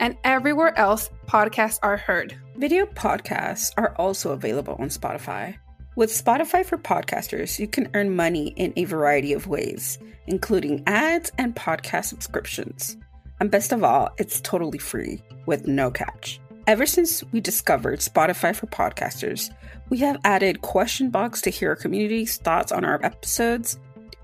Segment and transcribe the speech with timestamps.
[0.00, 2.36] and everywhere else podcasts are heard.
[2.56, 5.56] Video podcasts are also available on Spotify.
[5.96, 11.30] With Spotify for Podcasters, you can earn money in a variety of ways, including ads
[11.38, 12.96] and podcast subscriptions.
[13.40, 16.40] And best of all, it's totally free with no catch.
[16.66, 19.54] Ever since we discovered Spotify for Podcasters,
[19.90, 23.78] we have added question box to hear our community's thoughts on our episodes,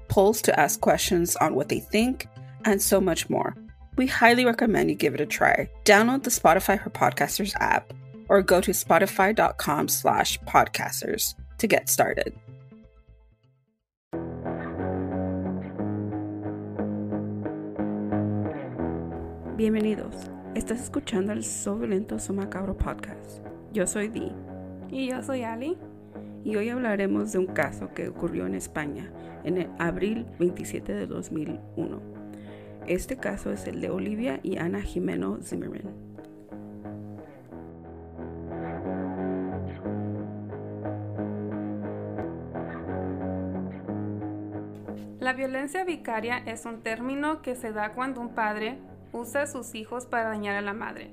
[0.09, 2.27] polls to ask questions on what they think,
[2.65, 3.55] and so much more
[4.01, 5.69] we highly recommend you give it a try.
[5.85, 7.93] Download the Spotify for Podcasters app
[8.31, 12.33] or go to spotify.com slash podcasters to get started.
[19.59, 20.15] Bienvenidos.
[20.55, 23.43] Estás escuchando el So Violento So Macabro podcast.
[23.75, 24.33] Yo soy Dee.
[24.91, 25.77] Y yo soy Ali.
[26.43, 29.13] Y hoy hablaremos de un caso que ocurrió en España
[29.45, 32.10] en el abril 27 de 2001
[32.87, 36.11] este caso es el de Olivia y Ana Jimeno Zimmerman.
[45.21, 48.79] La violencia vicaria es un término que se da cuando un padre
[49.13, 51.11] usa a sus hijos para dañar a la madre.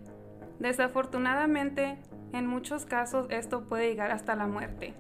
[0.60, 1.98] Desafortunadamente,
[2.34, 4.94] en muchos casos esto puede llegar hasta la muerte.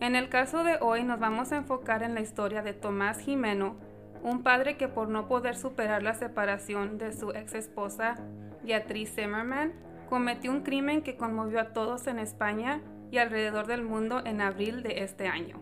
[0.00, 3.76] En el caso de hoy nos vamos a enfocar en la historia de Tomás Jimeno,
[4.24, 8.16] un padre que por no poder superar la separación de su ex esposa,
[8.62, 9.72] Beatriz Zimmerman,
[10.08, 12.80] cometió un crimen que conmovió a todos en España
[13.10, 15.60] y alrededor del mundo en abril de este año.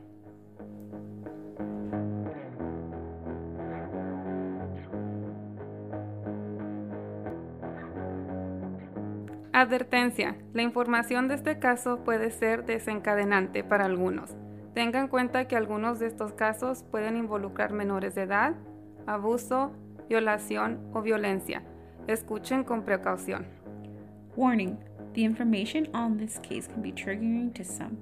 [9.52, 10.36] Advertencia.
[10.54, 14.36] La información de este caso puede ser desencadenante para algunos.
[14.74, 18.54] Tenga en cuenta que algunos de estos casos pueden involucrar menores de edad,
[19.06, 19.72] abuso,
[20.08, 21.62] violación o violencia.
[22.06, 23.46] Escuchen con precaución.
[24.36, 24.78] Warning.
[25.14, 27.98] The information on this case can be triggering to some.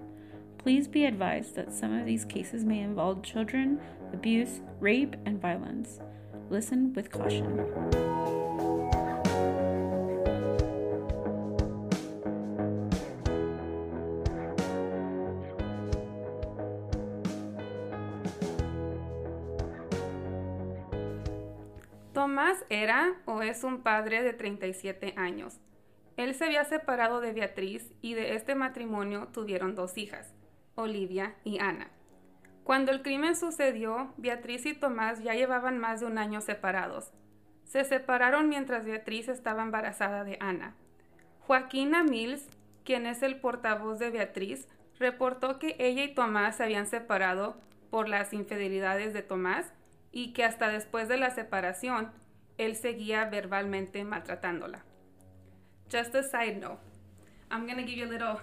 [0.58, 3.80] Please be advised that some of these cases may involve children,
[4.12, 5.98] abuse, rape, and violence.
[6.50, 8.39] Listen with caution.
[23.42, 25.60] Es un padre de 37 años.
[26.16, 30.34] Él se había separado de Beatriz y de este matrimonio tuvieron dos hijas,
[30.74, 31.90] Olivia y Ana.
[32.64, 37.12] Cuando el crimen sucedió, Beatriz y Tomás ya llevaban más de un año separados.
[37.64, 40.74] Se separaron mientras Beatriz estaba embarazada de Ana.
[41.40, 42.46] Joaquina Mills,
[42.84, 44.68] quien es el portavoz de Beatriz,
[44.98, 47.56] reportó que ella y Tomás se habían separado
[47.90, 49.72] por las infidelidades de Tomás
[50.12, 52.12] y que hasta después de la separación
[52.60, 54.84] él seguía verbalmente maltratándola.
[55.90, 56.78] Just a side note,
[57.50, 58.38] I'm going to give you a little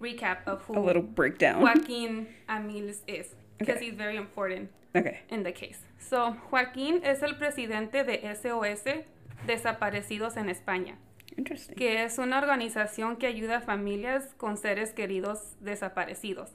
[0.00, 3.86] recap of who a little breakdown Joaquín Amiles is because okay.
[3.86, 5.20] he's very important okay.
[5.28, 5.78] in the case.
[5.98, 9.04] So, Joaquín es el presidente de SOS
[9.46, 10.96] Desaparecidos en España.
[11.36, 11.76] Interesting.
[11.76, 16.50] Que es una organización que ayuda a familias con seres queridos desaparecidos.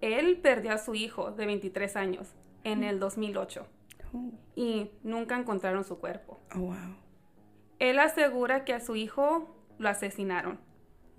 [0.00, 2.34] Él perdió a su hijo de 23 años
[2.64, 3.66] en el 2008
[4.54, 6.40] y nunca encontraron su cuerpo.
[6.54, 6.96] Oh, wow.
[7.78, 10.58] Él asegura que a su hijo lo asesinaron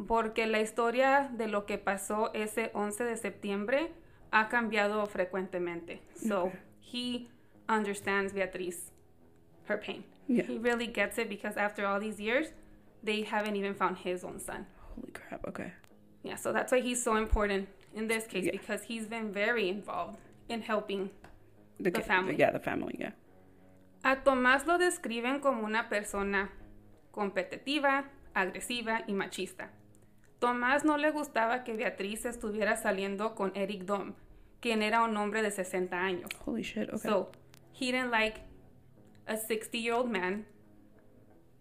[0.07, 3.92] porque la historia de lo que pasó ese 11 de septiembre
[4.31, 6.01] ha cambiado frecuentemente.
[6.16, 6.51] So
[6.81, 7.28] he
[7.69, 8.92] understands Beatriz,
[9.68, 10.04] her pain.
[10.28, 12.48] He really gets it because after all these years,
[13.04, 14.66] they haven't even found his own son.
[14.96, 15.74] Holy crap, okay.
[16.24, 20.18] Yeah, so that's why he's so important in this case because he's been very involved
[20.48, 21.10] in helping
[21.80, 22.36] The, the family.
[22.38, 23.14] Yeah, the family, yeah.
[24.04, 26.50] A Tomás lo describen como una persona
[27.12, 29.70] competitiva, agresiva y machista.
[30.40, 34.14] Tomás no le gustaba que Beatriz estuviera saliendo con Eric Dom,
[34.60, 36.30] quien era un hombre de 60 años.
[36.46, 36.90] Holy shit.
[36.90, 37.00] Okay.
[37.10, 37.31] So
[37.74, 38.42] he didn't like
[39.28, 40.46] a 60 year old man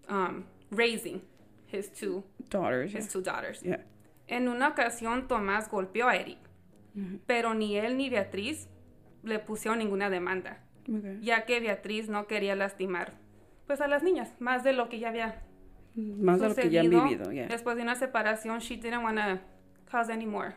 [0.08, 1.22] um, raising
[1.66, 2.92] his two, Daughters.
[2.92, 3.12] his Yeah.
[3.12, 3.62] two daughters.
[3.62, 3.82] yeah.
[4.28, 6.38] En una ocasión, Tomás golpeó a Eric,
[7.26, 8.68] pero ni él ni Beatriz
[9.22, 11.20] le pusieron ninguna demanda, Okay.
[11.22, 13.12] ya que Beatriz no quería lastimar
[13.68, 15.40] pues a las niñas, más de lo que ya había
[15.94, 17.04] Más de lo que ya han sucedido.
[17.04, 17.32] vivido.
[17.32, 17.46] Yeah.
[17.46, 19.38] Después de una separación, she didn't want to
[19.90, 20.54] cause any more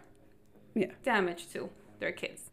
[0.74, 0.94] Yeah.
[1.04, 1.70] damage to
[2.00, 2.52] their kids.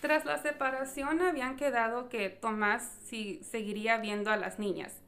[0.00, 5.00] Tras la separación habían quedado que Tomás sí seguiría viendo a las niñas.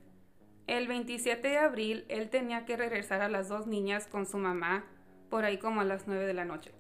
[0.68, 4.84] El 27 de abril él tenía que regresar a las dos niñas con su mamá
[5.28, 6.70] por ahí como a las 9 de la noche,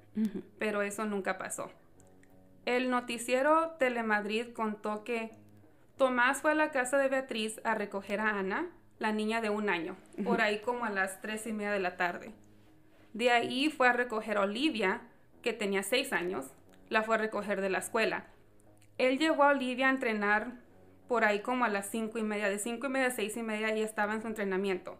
[0.58, 1.72] pero eso nunca pasó.
[2.66, 5.30] El noticiero Telemadrid contó que
[5.98, 9.68] Tomás fue a la casa de Beatriz a recoger a Ana, la niña de un
[9.68, 12.32] año, por ahí como a las tres y media de la tarde.
[13.12, 15.02] De ahí fue a recoger a Olivia,
[15.42, 16.46] que tenía seis años,
[16.88, 18.26] la fue a recoger de la escuela.
[18.96, 20.52] Él llevó a Olivia a entrenar
[21.06, 23.42] por ahí como a las cinco y media, de cinco y media a seis y
[23.42, 24.96] media y estaba en su entrenamiento.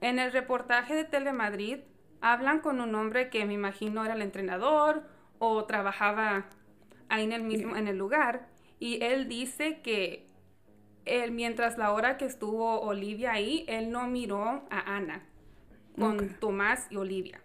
[0.00, 1.78] En el reportaje de Telemadrid
[2.20, 5.04] hablan con un hombre que me imagino era el entrenador
[5.38, 6.46] o trabajaba
[7.12, 8.48] ahí en el mismo en el lugar
[8.78, 10.26] y él dice que
[11.04, 15.26] él mientras la hora que estuvo Olivia ahí él no miró a Ana
[15.98, 16.28] con.
[16.38, 17.40] Tomás y Olivia.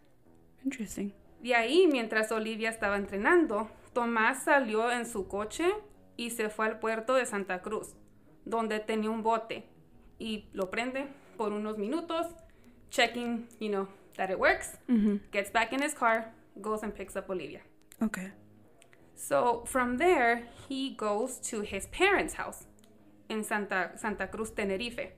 [0.63, 1.11] Interesting.
[1.41, 5.65] De ahí, mientras Olivia estaba entrenando, Tomás salió en su coche
[6.15, 7.95] y se fue al puerto de Santa Cruz,
[8.45, 9.67] donde tenía un bote,
[10.19, 12.25] y lo prende por unos minutos,
[12.89, 14.79] checking, you know, that it works,
[15.31, 17.61] gets back in his car, goes and picks up Olivia.
[18.01, 18.31] Okay.
[19.17, 22.65] So from there, he goes to his parents' house
[23.29, 25.11] in Santa, Santa Cruz, Tenerife.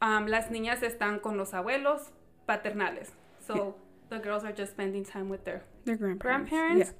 [0.00, 2.10] Um, las niñas están con los abuelos
[2.46, 3.12] paternales.
[3.40, 3.74] So
[4.08, 6.50] the girls are just spending time with their Their grandparents.
[6.50, 6.94] grandparents.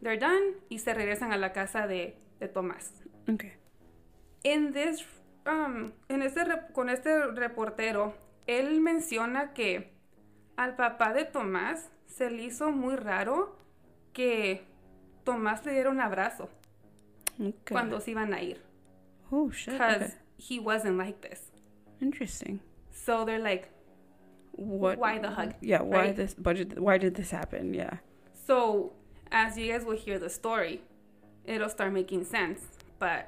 [0.00, 2.92] They're done y se regresan a la casa de, de Tomás.
[3.28, 3.54] Okay.
[4.44, 5.04] In this,
[5.46, 8.14] um, en este rep- con este reportero,
[8.46, 9.90] él menciona que
[10.56, 13.56] al papá de Tomás se le hizo muy raro
[14.12, 14.64] que
[15.26, 16.48] Tomás le diera un abrazo
[17.38, 17.52] Okay.
[17.74, 18.58] cuando se iban a ir.
[19.30, 19.74] Oh shit.
[19.74, 20.12] Because Okay.
[20.38, 21.50] he wasn't like this.
[22.00, 22.60] Interesting.
[22.90, 23.68] So they're like,
[24.52, 24.98] What?
[24.98, 25.82] Why the hug, Yeah.
[25.82, 26.16] Why right?
[26.16, 26.78] this budget?
[26.80, 27.74] Why did this happen?
[27.74, 27.98] Yeah.
[28.46, 28.92] so
[29.32, 30.80] as you guys will hear the story,
[31.44, 32.60] it'll start making sense.
[32.98, 33.26] But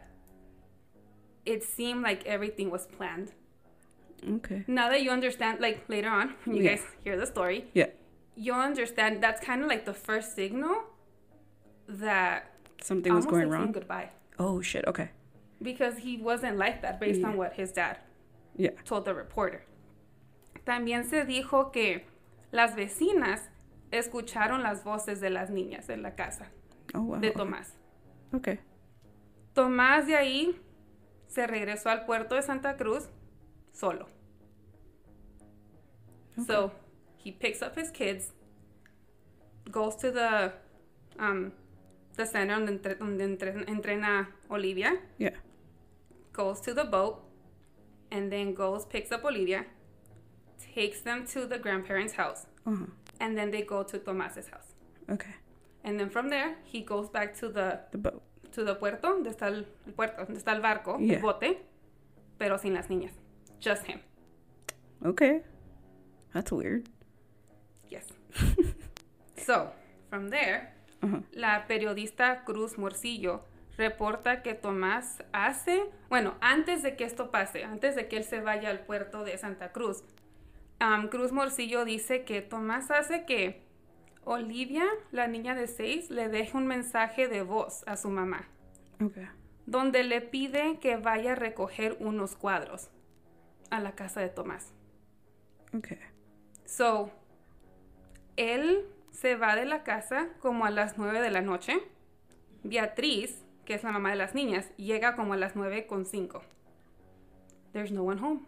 [1.45, 3.33] it seemed like everything was planned.
[4.27, 4.65] Okay.
[4.67, 6.77] Now that you understand, like later on, when you Yeah.
[6.77, 7.91] guys hear the story, Yeah.
[8.37, 10.85] you'll understand that's kind of like the first signal
[11.89, 12.45] that
[12.83, 13.73] Something was going wrong.
[13.73, 14.11] goodbye.
[14.39, 14.85] Oh shit.
[14.87, 15.11] Okay.
[15.61, 17.37] Because he wasn't like that based on Yeah.
[17.39, 17.99] what his dad
[18.57, 18.71] Yeah.
[18.85, 19.65] told the reporter.
[20.65, 22.05] También se dijo que
[22.53, 23.41] las vecinas
[23.91, 26.47] escucharon las voces de las niñas en la casa
[26.95, 27.21] Oh wow.
[27.21, 27.37] de okay.
[27.37, 27.73] Tomás.
[28.35, 28.59] Okay.
[29.55, 30.61] Tomás de ahí
[31.27, 33.09] se regresó al puerto de Santa Cruz
[33.73, 34.07] solo.
[36.47, 36.71] So
[37.17, 38.33] he picks up his kids,
[39.71, 40.53] goes to the
[41.19, 41.53] um,
[42.19, 45.35] the center donde, entre- donde entre- entrena Olivia, Yeah.
[46.33, 47.23] goes to the boat,
[48.11, 49.65] and then goes picks up Olivia,
[50.75, 52.87] takes them to the grandparents' house, Uh huh.
[53.21, 54.75] and then they go to Tomás's house.
[55.09, 55.35] Okay.
[55.85, 58.23] And then from there, he goes back to the The boat.
[58.53, 61.17] to the puerto, donde está el, el puerto, donde está el barco, Yeah.
[61.17, 61.59] el bote,
[62.39, 63.13] pero sin las niñas.
[63.61, 64.01] Just him.
[65.05, 65.43] Okay.
[66.35, 66.89] That's weird.
[67.89, 68.05] Yes.
[69.37, 69.71] so,
[70.11, 70.73] from there,
[71.33, 73.45] La periodista Cruz Morcillo
[73.77, 78.41] reporta que Tomás hace, bueno, antes de que esto pase, antes de que él se
[78.41, 80.03] vaya al puerto de Santa Cruz,
[80.81, 83.63] um, Cruz Morcillo dice que Tomás hace que
[84.25, 88.49] Olivia, la niña de seis, le deje un mensaje de voz a su mamá.
[89.01, 89.29] Okay.
[89.69, 92.89] donde le pide que vaya a recoger unos cuadros
[93.71, 94.73] a la casa de Tomás.
[95.77, 95.99] Okay.
[96.65, 97.11] So,
[98.37, 98.87] él
[99.21, 101.83] se va de la casa como a las 9 de la noche.
[102.63, 106.43] Beatriz, que es la mamá de las niñas, llega como a las 9 con 5.
[107.73, 108.47] There's no one home,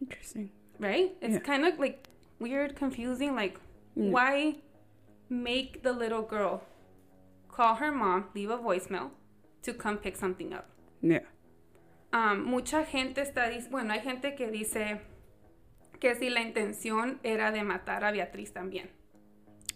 [0.00, 0.50] Interesting.
[0.78, 1.12] right?
[1.20, 1.42] It's Yeah.
[1.42, 3.34] kind of like weird, confusing.
[3.34, 3.58] Like,
[3.96, 4.10] Mm.
[4.12, 4.62] why
[5.28, 6.62] make the little girl
[7.48, 9.10] call her mom, leave a voicemail
[9.62, 10.64] to come pick something up?
[11.02, 11.24] Yeah.
[12.12, 15.00] Um, mucha gente está, bueno, hay gente que dice
[16.00, 18.88] que si la intención era de matar a Beatriz también.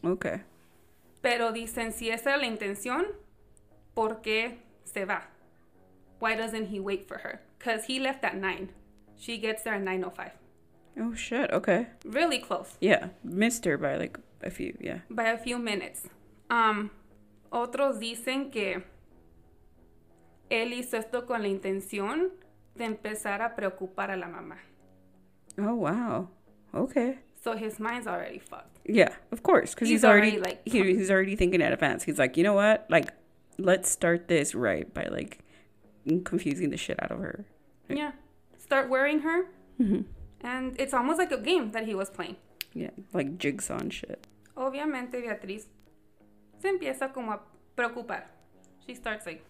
[0.04, 0.42] Okay.
[1.22, 3.06] Pero dicen, si esa era la intención,
[3.94, 5.28] ¿por qué se va?
[6.20, 7.40] Why doesn't he wait for her?
[7.58, 8.70] Because he left at 9.
[9.16, 10.32] She gets there at 9:05.
[11.00, 11.50] Oh shit.
[11.50, 11.88] Okay.
[12.04, 12.76] Really close.
[12.80, 14.76] Yeah, missed her by like a few.
[14.80, 15.00] Yeah.
[15.10, 16.08] by a few minutes.
[16.50, 16.90] Um,
[17.50, 18.84] otros dicen que
[20.50, 22.30] él hizo esto con la intención
[22.74, 24.58] de empezar a preocupar a la mamá.
[25.58, 26.28] Oh wow.
[26.72, 27.18] Okay.
[27.44, 28.78] So his mind's already fucked.
[28.86, 32.02] Yeah, of course, because he's, He's already, already, like, he, he's already thinking in advance.
[32.04, 32.86] He's like, you know what?
[32.88, 33.12] Like,
[33.58, 35.40] let's start this right by like
[36.24, 37.44] confusing the shit out of her.
[37.90, 38.12] Yeah.
[38.56, 39.44] Start worrying her.
[39.78, 40.00] Mm-hmm.
[40.40, 42.36] And it's almost like a game that he was playing.
[42.72, 44.26] Yeah, like jigsaw and shit.
[44.56, 45.66] Obviamente Beatriz
[46.62, 47.40] se empieza como a
[47.76, 48.22] preocupar.
[48.86, 49.44] She starts like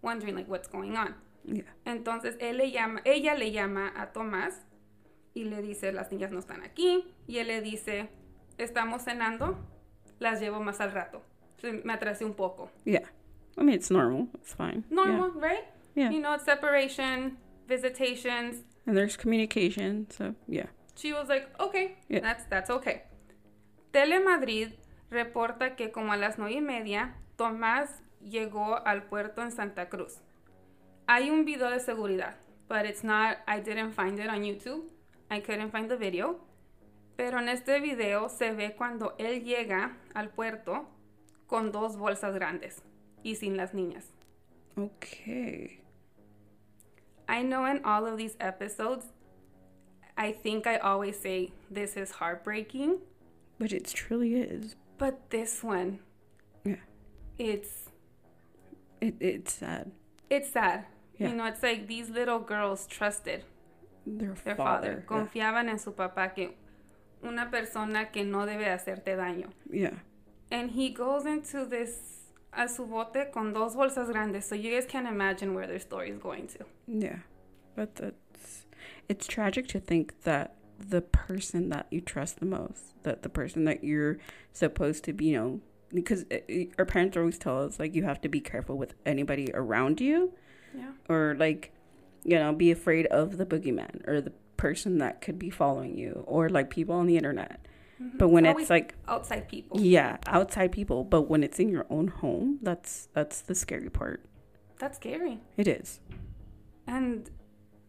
[0.00, 1.14] wondering like what's going on.
[1.44, 1.62] Yeah.
[1.84, 4.62] Entonces él le llama, ella le llama a Tomás
[5.36, 7.04] y le dice, las niñas no están aquí.
[7.26, 8.08] Y él le dice,
[8.56, 9.58] estamos cenando,
[10.18, 11.20] las llevo más al rato.
[11.84, 12.70] Me atrasé un poco.
[12.84, 13.02] Yeah.
[13.58, 14.28] I mean, it's normal.
[14.34, 14.84] It's fine.
[14.90, 15.64] Normal, right?
[15.94, 16.10] Yeah.
[16.10, 17.36] You know, it's separation,
[17.68, 18.64] visitations.
[18.86, 20.06] And there's communication.
[20.10, 20.68] So, yeah.
[20.94, 22.20] She was like, okay, Yeah.
[22.20, 23.02] that's, that's okay.
[23.92, 24.72] Telemadrid
[25.10, 27.90] reporta que como a las nueve y media, Tomás
[28.22, 30.18] llegó al puerto en Santa Cruz.
[31.06, 32.36] Hay un video de seguridad,
[32.68, 34.84] but it's not, I didn't find it on YouTube.
[35.30, 36.36] I couldn't find the video.
[37.16, 40.86] Pero en este video se ve cuando él llega al puerto
[41.46, 42.82] con dos bolsas grandes
[43.24, 44.04] y sin las niñas.
[44.78, 45.80] Okay.
[47.28, 49.06] I know in all of these episodes,
[50.16, 52.98] I think I always say this is heartbreaking,
[53.58, 54.76] But it truly is.
[54.98, 56.00] but this one,
[56.64, 56.76] Yeah.
[57.38, 57.90] it's
[59.00, 59.90] It, it's sad.
[60.30, 60.84] it's sad.
[61.18, 61.28] Yeah.
[61.30, 63.44] You know, it's like these little girls trusted
[64.06, 65.02] Their, their father.
[65.02, 66.54] father, confiaban en su papá que
[67.24, 69.48] una persona que no debe hacerte daño.
[69.70, 69.90] Yeah.
[69.90, 69.94] yeah.
[70.50, 72.22] And he goes into this
[72.52, 76.10] a su bote con dos bolsas grandes, so you guys can imagine where their story
[76.10, 76.64] is going to.
[76.86, 77.18] Yeah.
[77.74, 78.64] But that's
[79.08, 83.64] it's tragic to think that the person that you trust the most, that the person
[83.64, 84.18] that you're
[84.52, 85.60] supposed to be, you know,
[85.92, 88.94] because it, it- our parents always tell us like you have to be careful with
[89.04, 90.32] anybody around you
[90.76, 90.92] Yeah.
[91.08, 91.72] or like
[92.26, 96.24] you know, be afraid of the boogeyman or the person that could be following you
[96.26, 97.66] or like people on the internet.
[98.02, 98.18] Mm-hmm.
[98.18, 99.80] But when Always it's like outside people.
[99.80, 104.24] yeah, outside people, but when it's in your own home, that's that's the scary part.
[104.78, 105.40] That's scary.
[105.56, 106.00] It is.
[106.86, 107.30] And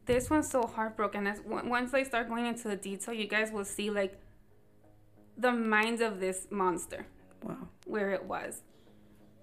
[0.05, 1.27] this one's so heartbroken.
[1.27, 4.17] As on- once I start going into the detail, you guys will see like
[5.37, 7.05] the minds of this monster,
[7.43, 7.67] Wow.
[7.85, 8.61] where it was.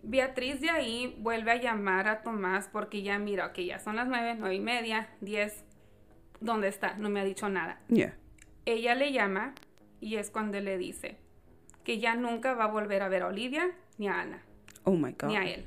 [0.07, 4.07] Beatriz de ahí vuelve a llamar a Tomás porque ya mira, ok, ya son las
[4.07, 5.65] nueve, nueve y media, diez.
[6.41, 6.95] ¿Dónde está?
[6.99, 7.81] No me ha dicho nada.
[7.89, 8.15] Yeah.
[8.67, 9.55] Ella le llama
[10.01, 11.17] y es cuando le dice
[11.85, 14.43] que ya nunca va a volver a ver a Olivia ni a Ana,
[14.85, 15.29] Oh my god.
[15.29, 15.65] ni a él.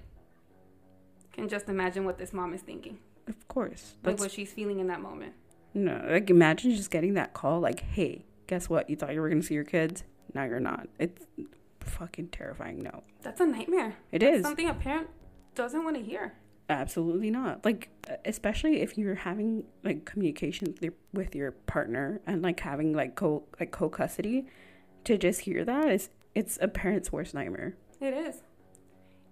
[1.32, 3.96] Can just imagine what this mom is thinking, Of course.
[4.04, 5.34] like what she's feeling in that moment.
[5.74, 6.02] no.
[6.10, 8.90] Like imagine just getting that call like, "Hey, guess what?
[8.90, 10.04] You thought you were going to see your kids?
[10.34, 11.26] Now you're not." It's
[11.88, 12.84] fucking terrifying.
[12.84, 13.04] No.
[13.22, 13.96] That's a nightmare.
[14.12, 14.44] It That's is.
[14.44, 15.08] something a parent
[15.56, 16.34] doesn't want to hear.
[16.70, 17.64] Absolutely not.
[17.64, 17.90] Like
[18.26, 23.16] especially if you're having like communication with your, with your partner and like having like
[23.16, 24.46] co like co-custody
[25.06, 27.76] to just hear that is it's a parent's worst nightmare.
[28.02, 28.44] It is.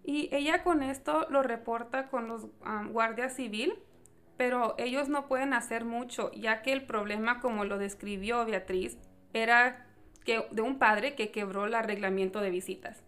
[0.08, 3.74] Y ella con esto lo reporta con los um, guardias civil,
[4.38, 8.98] pero ellos no pueden hacer mucho, ya que el problema, como lo describió Beatriz,
[9.34, 9.88] era
[10.26, 13.02] que de un padre que quebró el arreglamiento de visitas.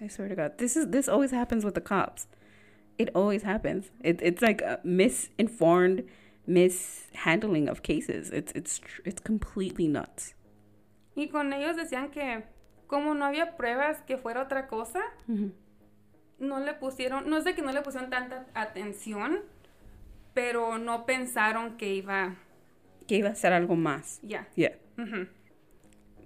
[0.00, 2.28] I swear to God, this is this always happens with the cops.
[2.98, 3.90] It always happens.
[4.02, 6.04] It, it's like a misinformed
[6.46, 8.30] mishandling of cases.
[8.30, 10.34] It's it's it's completely nuts.
[11.14, 12.44] Y con ellos decían que
[12.86, 15.00] como no había pruebas que fuera otra cosa,
[16.38, 19.40] no le pusieron, no es de que no le pusieron tanta atención,
[20.34, 22.36] pero no pensaron que iba,
[23.08, 24.20] Que iba a ser algo más.
[24.22, 24.46] ya.
[24.56, 24.76] Yeah.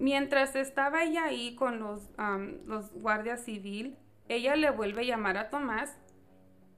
[0.01, 5.37] Mientras estaba ella ahí con los, am, los guardias civil, ella le vuelve a llamar
[5.37, 5.95] a Tomás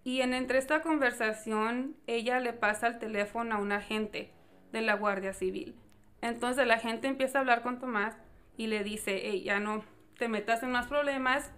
[0.04, 4.34] y en entre esta conversación ella le pasa el teléfono a un agente
[4.74, 5.74] de la Guardia Civil.
[6.20, 8.14] Entonces la gente empieza a hablar con Tomás
[8.58, 9.86] y le dice, hey, ya no
[10.18, 11.50] te metas en más problemas,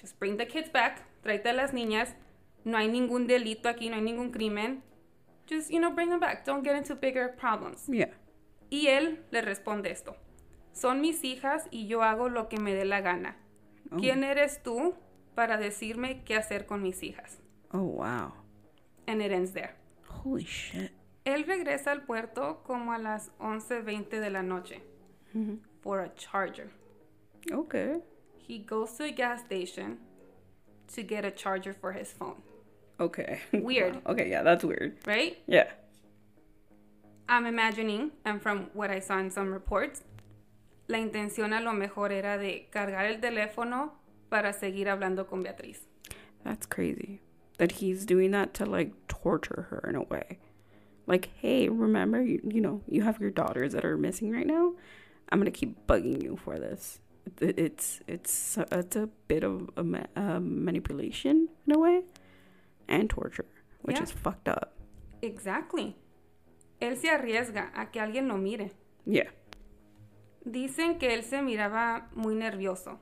[0.00, 2.14] just bring the kids back, tráete a las niñas,
[2.62, 4.84] no hay ningún delito aquí, no hay ningún crimen,
[5.50, 7.88] just, you know, bring them back, don't get into bigger problems.
[7.88, 8.12] Yeah.
[8.70, 10.16] Y él le responde esto.
[10.74, 13.36] Son mis hijas y yo hago lo que me dé la gana.
[13.90, 13.96] Oh.
[13.96, 14.94] ¿Quién eres tú
[15.34, 17.38] para decirme qué hacer con mis hijas?
[17.72, 18.32] Oh wow.
[19.06, 19.74] And it ends there.
[20.08, 20.90] Holy shit.
[21.24, 24.82] Él regresa al puerto como a las 11.20 de la noche
[25.80, 26.68] for a charger.
[27.50, 28.02] Okay.
[28.46, 29.98] He goes to a gas station
[30.94, 32.42] to get a charger for his phone,
[33.00, 33.40] Okay.
[33.52, 33.94] Weird.
[34.04, 34.12] Wow.
[34.12, 34.98] Okay, yeah, that's weird.
[35.06, 35.38] right?
[35.46, 35.70] Yeah.
[37.28, 40.02] I'm imagining, and from what I saw in some reports,
[40.88, 43.92] la intención a lo mejor era de cargar el teléfono
[44.28, 45.86] para seguir hablando con Beatriz.
[46.44, 47.20] That's crazy.
[47.58, 50.38] That he's doing that to like torture her in a way.
[51.06, 54.74] Like, hey, remember, you, you know, you have your daughters that are missing right now.
[55.30, 56.98] I'm gonna keep bugging you for this.
[57.40, 62.02] It's it's it's a bit of a, ma- a manipulation in a way,
[62.88, 63.46] and torture,
[63.82, 64.02] which Yeah.
[64.02, 64.74] is fucked up.
[65.22, 65.96] Exactly.
[66.80, 68.72] Él se arriesga a que alguien lo mire.
[69.06, 69.30] Yeah.
[70.44, 73.00] Dicen que él se miraba muy nervioso.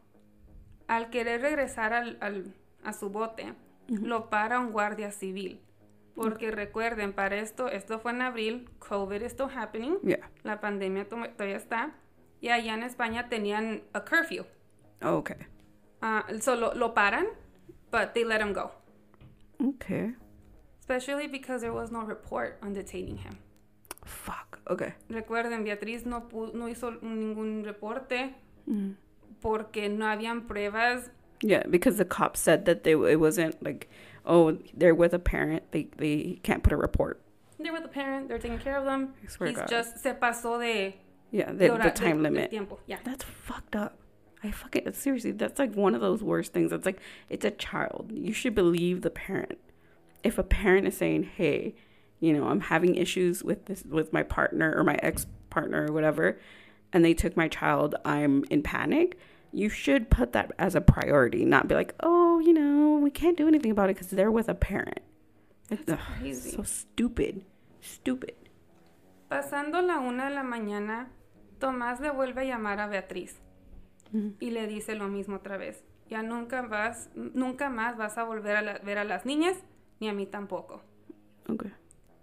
[0.87, 3.55] Al querer regresar al, al- a su bote,
[3.89, 5.61] lo para un guardia civil.
[6.15, 10.31] Porque recuerden, para esto, esto fue en abril, COVID is still happening, Yeah.
[10.43, 11.95] la pandemia to- todavía está,
[12.41, 14.45] y allá en España tenían a curfew.
[15.03, 15.39] Okay.
[16.03, 17.27] Ah, so lo, lo paran,
[17.91, 18.73] but they let him go.
[19.59, 20.15] Okay.
[20.81, 23.39] Especially because there was no report on detaining him.
[24.05, 24.59] Fuck.
[24.69, 24.95] Okay.
[25.09, 28.35] Recuerden, Beatriz no, no hizo ningún reporte
[28.69, 28.95] Mm.
[29.41, 31.11] porque no habían pruebas.
[31.43, 33.89] Yeah, because the cops said that they it wasn't like,
[34.25, 35.65] oh, they're with a parent.
[35.73, 37.21] They they can't put a report.
[37.59, 39.15] They're with the parent, they're taking care of them.
[39.25, 39.69] I swear He's God.
[39.69, 40.95] just se pasó de,
[41.33, 42.51] Yeah, de the, the time de limit.
[42.51, 42.79] tiempo.
[42.87, 42.99] Yeah.
[43.05, 43.99] That's fucked up.
[44.45, 46.73] I fucking seriously, that's like one of those worst things.
[46.73, 48.11] It's like it's a child.
[48.13, 49.59] You should believe the parent.
[50.25, 51.75] If a parent is saying, "Hey,
[52.23, 55.93] you know, I'm having issues with this with my partner or my ex partner or
[55.93, 56.39] whatever,"
[56.93, 59.19] and they took my child, I'm in panic.
[59.53, 63.37] You should put that as a priority, not be like, "Oh, you know, we can't
[63.37, 65.01] do anything about it because they're with a parent."
[65.71, 66.51] It's ugh, crazy.
[66.57, 67.45] so stupid,
[67.81, 68.35] stupid.
[69.31, 71.09] Pasando la una de la mañana,
[71.59, 73.41] Tomás le vuelve a llamar a Beatriz
[74.13, 74.35] Ujú.
[74.41, 75.85] y le dice lo mismo otra vez.
[76.11, 79.57] Ya nunca vas, nunca más vas a volver a la- ver a las niñas,
[80.01, 80.83] ni a mí tampoco.
[81.49, 81.71] Okay.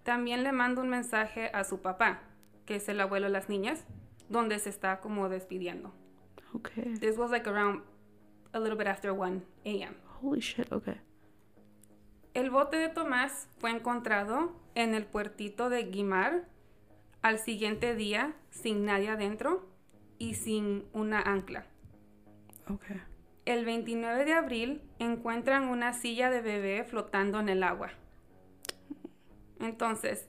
[0.02, 2.20] También le manda un mensaje a su papá,
[2.66, 3.84] que es el abuelo de las niñas,
[4.28, 5.92] donde se está como despidiendo.
[6.54, 6.94] Okay.
[6.98, 7.82] This was like around
[8.52, 9.94] a little bit after 1 a.m.
[10.20, 10.72] Holy shit.
[10.72, 11.00] Okay.
[12.34, 16.44] El bote de Tomás fue encontrado en el puertito de Guimar
[17.22, 19.68] al siguiente día sin nadie adentro
[20.18, 21.66] y sin una ancla.
[22.68, 23.00] Okay.
[23.46, 27.90] El 29 de abril encuentran una silla de bebé flotando en el agua.
[29.60, 30.28] Entonces,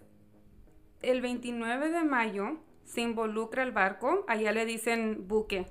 [1.01, 5.67] el 29 de mayo se involucra el barco, allá le dicen buque,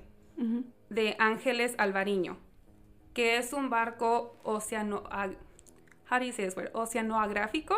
[0.89, 2.37] de Ángeles Alvariño,
[3.13, 5.03] que es un barco oceano,
[6.09, 6.71] how do you say this word?
[6.73, 7.75] oceanográfico.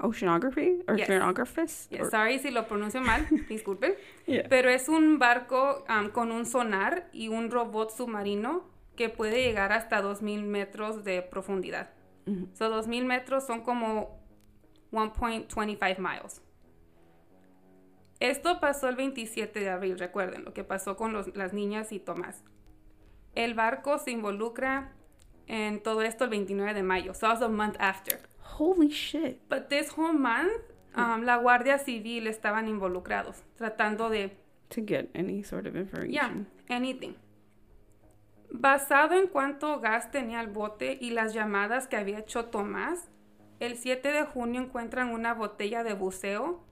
[0.00, 1.08] Oceanography Yes.
[1.08, 1.92] oceanographist?
[1.92, 3.94] Or- sorry si lo pronuncio mal, disculpen.
[4.26, 4.46] Yeah.
[4.48, 8.62] Pero es un barco um, con un sonar y un robot submarino
[8.94, 11.90] que puede llegar hasta 2.000 metros de profundidad.
[12.26, 12.50] Mhm.
[12.54, 14.17] So 2.000 metros son como
[14.92, 16.42] 1.25 miles.
[18.20, 22.00] Esto pasó el 27 de abril, recuerden lo que pasó con los- las niñas y
[22.00, 22.42] Tomás.
[23.34, 24.92] El barco se involucra
[25.46, 28.20] en todo esto el 29 de mayo, so it's a month after.
[28.58, 29.40] Holy shit.
[29.48, 30.50] But this whole month,
[30.96, 34.36] um, la Guardia Civil estaban involucrados, tratando de
[34.70, 36.12] To get any sort of information.
[36.12, 36.44] Yeah,
[36.76, 37.14] anything.
[38.50, 43.08] Basado en cuánto gas tenía el bote y las llamadas que había hecho Tomás,
[43.60, 46.64] el 7 de junio encuentran una botella de buceo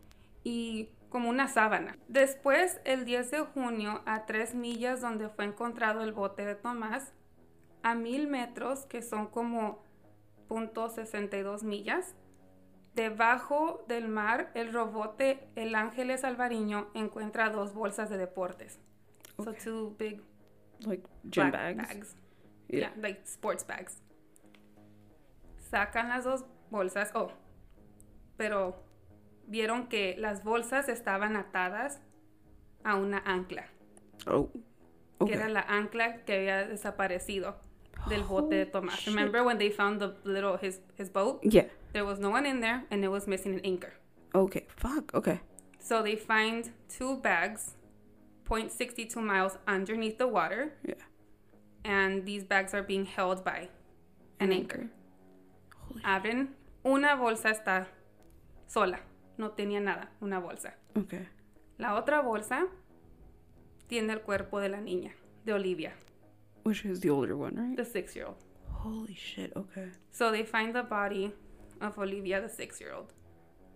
[0.44, 1.96] y como una sábana.
[2.09, 7.12] Después, el 10 de junio, a tres millas donde fue encontrado el bote de Tomás,
[7.83, 9.83] a mil metros, que son como
[10.49, 12.14] .62 millas,
[12.94, 18.81] debajo del mar, el robote El Ángeles Alvariño encuentra dos bolsas de deportes.
[19.37, 20.22] So two big
[20.81, 22.16] Like gym bags.
[22.68, 22.92] Yeah.
[22.96, 24.01] like sports bags.
[25.70, 27.11] Sacan las dos bolsas.
[27.14, 27.31] Oh,
[28.37, 28.76] pero
[29.46, 32.00] vieron que las bolsas estaban atadas
[32.85, 33.66] a una ancla,
[34.26, 34.48] Oh.
[34.52, 34.61] que
[35.24, 35.35] Okay.
[35.37, 37.57] era la ancla que había desaparecido
[38.09, 38.98] del oh, bote de Tomás.
[38.98, 39.14] shit.
[39.14, 41.40] Remember when they found the little his his boat?
[41.42, 41.66] Yeah.
[41.92, 43.94] There was no one in there, and it was missing an anchor.
[44.35, 44.66] Okay.
[44.76, 45.14] Fuck.
[45.14, 45.40] Okay.
[45.79, 47.74] So they find two bags,
[48.44, 50.96] 0.62 miles underneath the water, Yeah.
[51.85, 53.68] and these bags are being held by
[54.38, 54.90] an anchor.
[55.88, 56.48] Holy Abren,
[56.87, 57.88] una bolsa está
[58.66, 59.01] sola,
[59.37, 60.77] no tenía nada, una bolsa.
[60.94, 61.29] Okay.
[61.79, 62.66] La otra bolsa
[63.88, 65.12] tiene el cuerpo de la niña,
[65.44, 65.92] de Olivia,
[66.64, 67.77] Which is the older one, right?
[67.77, 68.37] the six-year-old.
[68.70, 69.55] Holy shit.
[69.57, 69.90] Okay.
[70.11, 71.33] So they find the body
[71.81, 73.12] of Olivia, the six-year-old.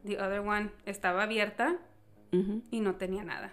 [0.04, 1.76] The other one estaba abierta
[2.32, 2.60] Mm-hmm.
[2.70, 3.50] y no tenía nada.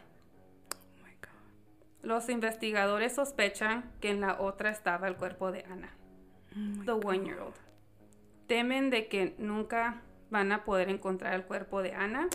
[0.72, 2.04] Oh my god.
[2.04, 5.89] Los investigadores sospechan que en la otra estaba el cuerpo de Ana,
[6.56, 7.56] Oh the one-year-old.
[8.48, 12.28] Temen de que nunca van a poder encontrar el cuerpo de Ana.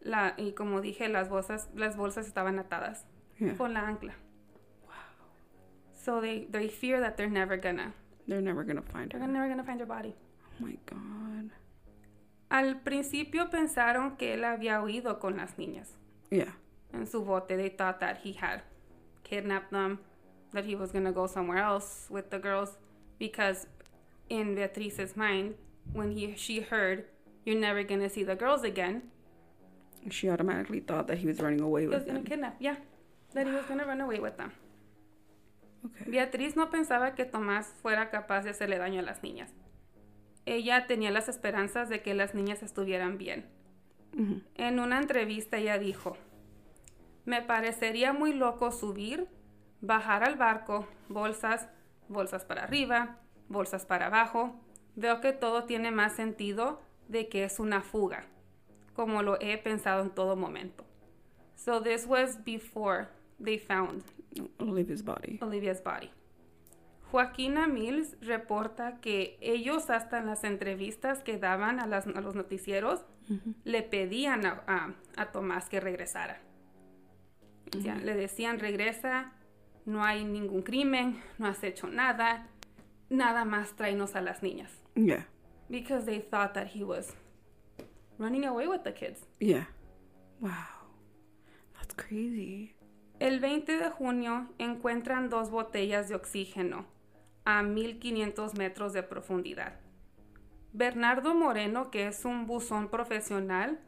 [0.00, 3.06] La, y como dije, las bolsas, las bolsas estaban atadas
[3.38, 3.56] Yeah.
[3.56, 4.14] con la ancla.
[5.92, 7.92] So they, they fear that they're never gonna,
[8.28, 9.26] They're never gonna find they're her.
[9.26, 10.14] never gonna find your body.
[10.60, 11.50] Oh my god.
[12.50, 15.96] Al principio pensaron que él había huido con las niñas
[16.30, 16.54] Yeah.
[16.92, 17.56] en su bote.
[17.56, 18.62] They thought that he had
[19.24, 19.98] kidnapped them,
[20.52, 22.78] that he was gonna go somewhere else with the girls,
[23.18, 23.66] because
[24.28, 25.54] in Beatrice's mind,
[25.92, 27.04] when he she heard,
[27.44, 29.10] "You're never gonna see the girls again,"
[30.10, 32.26] She automatically thought that he was running away he was with gonna them.
[32.26, 32.56] kidnap.
[32.60, 32.76] Yeah,
[33.32, 34.52] that he was gonna run away with them.
[35.86, 36.10] Okay.
[36.10, 39.52] Beatriz no pensaba que Tomás fuera capaz de hacerle daño a las niñas.
[40.46, 43.46] Ella tenía las esperanzas de que las niñas estuvieran bien.
[44.54, 46.16] En una entrevista ella dijo,
[47.24, 49.26] me parecería muy loco subir,
[49.80, 51.68] bajar al barco, bolsas,
[52.08, 54.54] bolsas para arriba, bolsas para abajo.
[54.96, 58.26] Veo que todo tiene más sentido de que es una fuga,
[58.94, 60.84] como lo he pensado en todo momento.
[61.56, 63.08] So this was before
[63.42, 64.02] they found
[64.58, 65.38] Olivia's body.
[65.42, 66.10] Olivia's body.
[67.10, 72.34] Joaquina Mills reporta que ellos hasta en las entrevistas que daban a, las- a los
[72.34, 73.04] noticieros
[73.64, 76.40] le pedían a, a- a Tomás que regresara.
[77.76, 79.32] O sea, Le decían, regresa,
[79.86, 82.48] no hay ningún crimen, no has hecho nada,
[83.16, 84.70] nada más tráenos a las niñas.
[84.94, 85.26] Yeah.
[85.68, 87.14] Because they thought that he was
[88.18, 89.26] running away with the kids.
[89.40, 89.66] Yeah.
[90.40, 90.50] Wow.
[91.74, 92.74] That's crazy.
[93.20, 96.86] El 20 de junio encuentran dos botellas de oxígeno
[97.44, 99.80] a 1500 metros de profundidad.
[100.72, 103.80] Bernardo Moreno, que es un buzón profesional,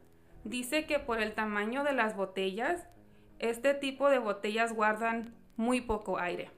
[0.45, 2.87] dice que por el tamaño de las botellas,
[3.41, 6.51] este tipo de botellas guardan muy poco aire.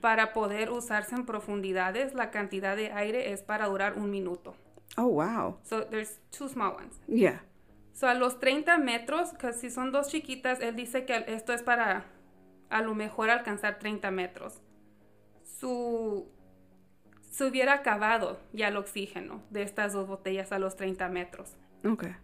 [0.00, 4.54] Para poder usarse en profundidades, la cantidad de aire es para durar un minuto.
[4.96, 5.58] Oh wow.
[5.62, 7.00] So there's two small ones.
[7.06, 7.42] Yeah.
[7.92, 11.62] So, a los 30 metros, que si son dos chiquitas, él dice que esto es
[11.62, 12.04] para
[12.70, 14.62] a lo mejor alcanzar 30 metros.
[15.44, 16.26] Su,
[17.30, 21.56] se hubiera acabado ya el oxígeno de estas dos botellas a los 30 metros.
[21.84, 22.16] Okay.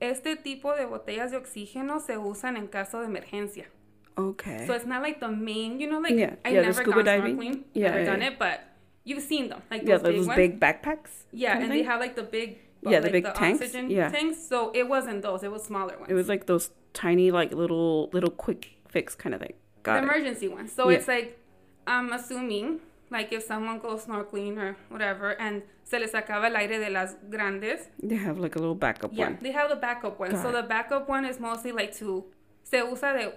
[0.00, 3.70] Este tipo de botellas de oxígeno se usan en caso de emergencia.
[4.16, 4.64] Okay.
[4.66, 7.04] So it's not like the main, you know, like Yeah, I've yeah, never scuba gone
[7.04, 7.36] diving.
[7.36, 8.26] snorkeling, Yeah, never yeah, done yeah.
[8.28, 8.60] it, but
[9.04, 10.36] you've seen them, like yeah, those big those ones.
[10.36, 11.10] big backpacks.
[11.32, 14.10] yeah, and they have like the big, Yeah, the like big the tanks, oxygen yeah.
[14.10, 14.38] tanks.
[14.46, 16.10] So it wasn't those; it was smaller ones.
[16.10, 19.54] It was like those tiny, like little, little quick fix kind of thing.
[19.76, 20.04] the Got it.
[20.04, 20.70] emergency ones.
[20.72, 20.96] So Yeah.
[20.98, 21.38] it's like
[21.86, 26.78] I'm assuming like if someone goes snorkeling or whatever and se les acaba el aire
[26.78, 29.38] de las grandes, They have like a little backup yeah, one.
[29.42, 30.30] they have the backup one.
[30.30, 30.52] Got so it.
[30.52, 32.24] the backup one is mostly like to
[32.62, 33.32] se usa de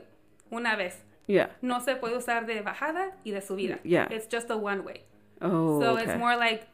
[0.52, 1.04] una vez.
[1.28, 1.50] Yeah.
[1.62, 3.80] No se puede usar de bajada y de subida.
[3.84, 4.08] Yeah.
[4.12, 5.04] It's just a one way.
[5.42, 5.82] Oh.
[5.82, 6.04] So okay.
[6.04, 6.68] it's more like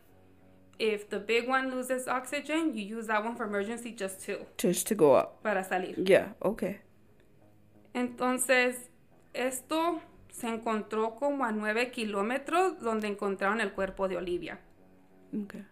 [0.80, 4.88] if the big one loses oxygen, you use that one for emergency just to just
[4.88, 5.42] to go up.
[5.42, 5.96] para salir.
[6.08, 6.34] Yeah.
[6.42, 6.82] Okay.
[7.94, 8.90] Entonces,
[9.34, 14.60] esto se encontró como a 9 kilómetros donde encontraron el cuerpo de Olivia.
[15.44, 15.64] Okay.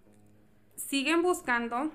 [0.76, 1.92] Siguen buscando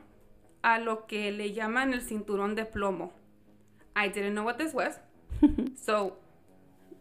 [0.62, 3.12] a lo que le llaman el cinturón de plomo.
[3.94, 5.00] I didn't know what this was.
[5.76, 6.14] so,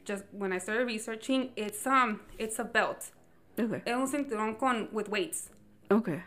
[0.04, 3.12] just when I started researching, it's um it's a belt.
[3.60, 3.82] Okay.
[3.86, 5.50] Es un cinturón con with weights.
[5.89, 6.24] Okay.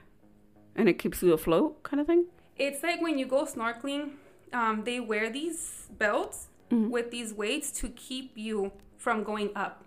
[0.77, 2.27] And it keeps you afloat, kind of thing.
[2.57, 4.12] It's like when you go snorkeling,
[4.53, 9.85] um, they wear these belts with these weights to keep you from going up.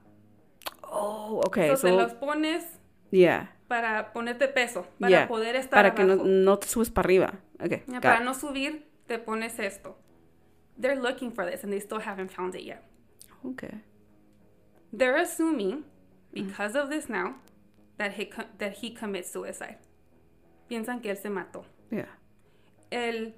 [0.84, 1.42] Oh.
[1.48, 1.70] Okay.
[1.70, 2.64] so, So, te los pones
[3.12, 3.48] yeah.
[3.68, 5.28] para ponerte peso, para yeah.
[5.28, 6.28] poder estar Para que no, abajo.
[6.28, 7.34] no te subes para arriba.
[7.64, 7.84] Okay.
[8.02, 9.96] Para no subir, te pones esto.
[10.82, 12.84] They're looking for this and they still haven't found it yet.
[13.46, 13.76] Okay.
[14.92, 15.84] They're assuming,
[16.34, 17.36] because of this now,
[17.98, 19.78] that he, co- that he commits suicide.
[20.70, 21.64] Piensan que él se mató.
[21.92, 22.06] Yeah.
[22.92, 23.34] El,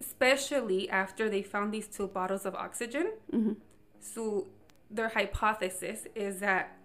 [0.00, 3.12] especially after they found these two bottles of oxygen.
[3.32, 3.56] Mhm.
[4.00, 4.46] So
[4.90, 6.76] their hypothesis is that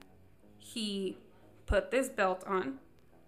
[0.58, 1.18] he
[1.66, 2.80] put this belt on,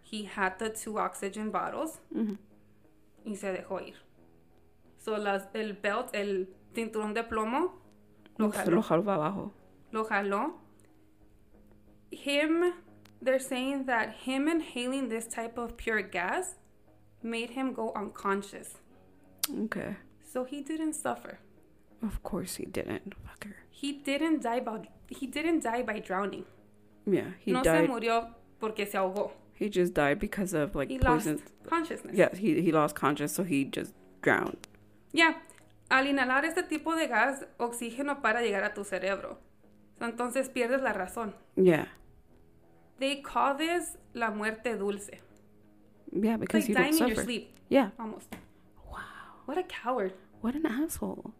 [0.01, 2.37] he had the two oxygen bottles, Mhm.
[3.25, 3.95] y se dejó ir.
[4.97, 7.73] So las, el belt, el cinturón de plomo,
[8.37, 8.71] lo jaló.
[8.75, 9.51] lo jaló para abajo.
[9.91, 10.53] Lo jaló.
[12.11, 12.73] Him,
[13.21, 16.55] they're saying that him inhaling this type of pure gas
[17.23, 18.75] made him go unconscious.
[19.65, 19.95] Okay.
[20.23, 21.39] So he didn't suffer.
[22.03, 23.13] Of course he didn't.
[23.25, 23.53] Fucker.
[23.69, 26.45] He didn't die by he didn't die by drowning.
[27.05, 27.31] Yeah.
[27.39, 28.29] He no se murió
[28.59, 29.31] porque se ahogó.
[29.53, 31.33] He just died because of like He poison.
[31.37, 32.15] lost consciousness.
[32.17, 32.33] Yeah.
[32.35, 34.67] He he lost consciousness, so he just drowned.
[35.13, 35.33] Ya,
[35.91, 39.39] al inhalar este tipo de gas, oxígeno para llegar a tu cerebro.
[39.99, 41.35] Entonces pierdes la razón.
[41.55, 41.87] Yeah.
[42.99, 45.21] They call this la muerte dulce.
[46.11, 47.15] Yeah, because like you dying don't in suffer.
[47.15, 47.91] your sleep, Yeah.
[47.97, 48.33] almost.
[48.89, 48.97] Wow.
[49.45, 50.13] What a coward.
[50.41, 51.33] What an asshole.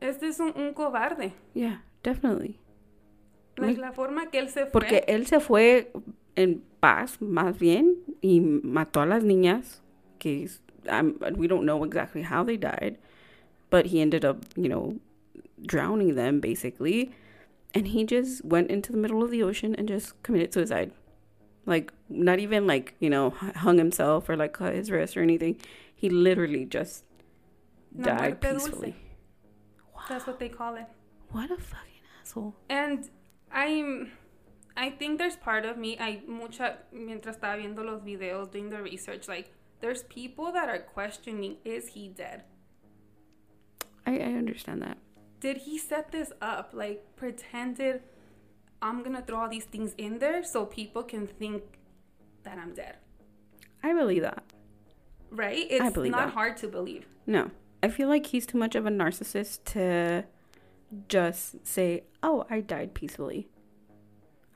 [0.00, 1.32] Este es un, un cobarde.
[1.54, 2.58] Yeah, definitely.
[3.56, 4.70] Like, Like- la forma que él se fue.
[4.72, 5.92] Porque él se fue
[6.34, 9.82] en paz, más bien, y mató a las niñas,
[10.18, 10.48] que
[10.90, 12.98] um, we don't know exactly how they died,
[13.72, 15.00] but he ended up, you know,
[15.64, 17.10] drowning them, basically.
[17.72, 20.92] And he just went into the middle of the ocean and just committed suicide.
[21.64, 25.56] Like, not even like, you know, hung himself or like cut his wrist or anything.
[25.94, 27.04] He literally just
[27.98, 28.94] died peacefully.
[30.06, 30.86] That's what they call it.
[31.30, 32.54] What a fucking asshole.
[32.68, 33.08] And
[33.50, 34.12] I'm
[34.76, 38.82] I think there's part of me, I mucha mientras estaba viendo los videos, doing the
[38.82, 42.44] research, like there's people that are questioning is he dead?
[44.06, 44.98] I, I understand that.
[45.40, 46.70] Did he set this up?
[46.72, 48.02] Like pretended
[48.82, 51.62] I'm gonna throw all these things in there so people can think
[52.42, 52.96] that I'm dead.
[53.82, 54.42] I believe that.
[55.30, 55.66] Right?
[55.70, 56.34] It's believe not that.
[56.34, 57.06] hard to believe.
[57.26, 57.50] No.
[57.82, 60.24] I feel like he's too much of a narcissist to
[61.08, 63.48] just say, "Oh, I died peacefully."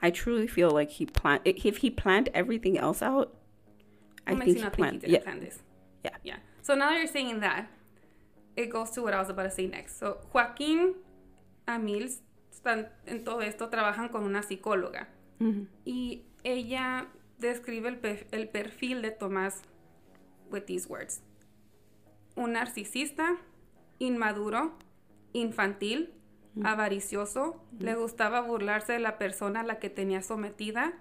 [0.02, 3.34] I truly feel like he planned if he planned everything else out.
[4.26, 5.02] I think he not think planned.
[5.02, 5.62] he yeah, plan this?
[6.04, 6.16] Yeah.
[6.22, 6.36] Yeah.
[6.62, 7.68] So now you're saying that,
[8.56, 9.98] it goes to what I was about to say next.
[9.98, 10.94] So Joaquín
[11.66, 15.08] Amils están en todo esto trabajan con una psicóloga.
[15.84, 19.60] Y ella describe el, el perfil de Tomás
[20.50, 21.20] with these words.
[22.36, 23.36] Un narcisista,
[23.98, 24.72] inmaduro,
[25.34, 26.14] infantil,
[26.64, 30.94] avaricioso, le gustaba burlarse de la persona a la que tenía sometida,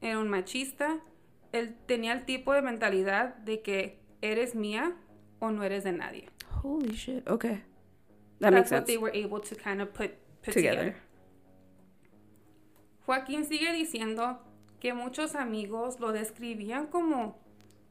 [0.00, 1.00] era un machista,
[1.50, 4.94] él tenía el tipo de mentalidad de que eres mía
[5.40, 6.28] o no eres de nadie.
[6.66, 7.26] Holy shit.
[7.28, 7.62] Okay.
[8.40, 8.86] That That's makes what sense.
[8.88, 10.10] they were able to kind of put,
[10.42, 10.76] put Together.
[10.76, 10.96] together.
[13.06, 14.38] Joaquín sigue diciendo
[14.80, 17.38] que muchos amigos lo describían como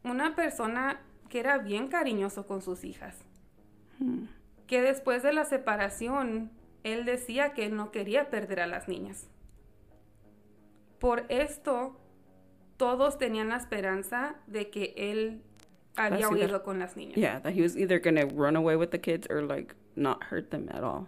[0.03, 3.15] una persona que era bien cariñoso con sus hijas.
[3.99, 4.25] Hmm.
[4.67, 6.51] Que después de la separación,
[6.83, 9.27] él decía que no quería perder a las niñas.
[10.99, 11.97] Por esto,
[12.77, 15.41] todos tenían la esperanza de que él
[15.97, 17.15] había de- huido con las niñas.
[17.15, 20.49] Yeah, that he was either gonna run away with the kids or like not hurt
[20.51, 21.07] them at all.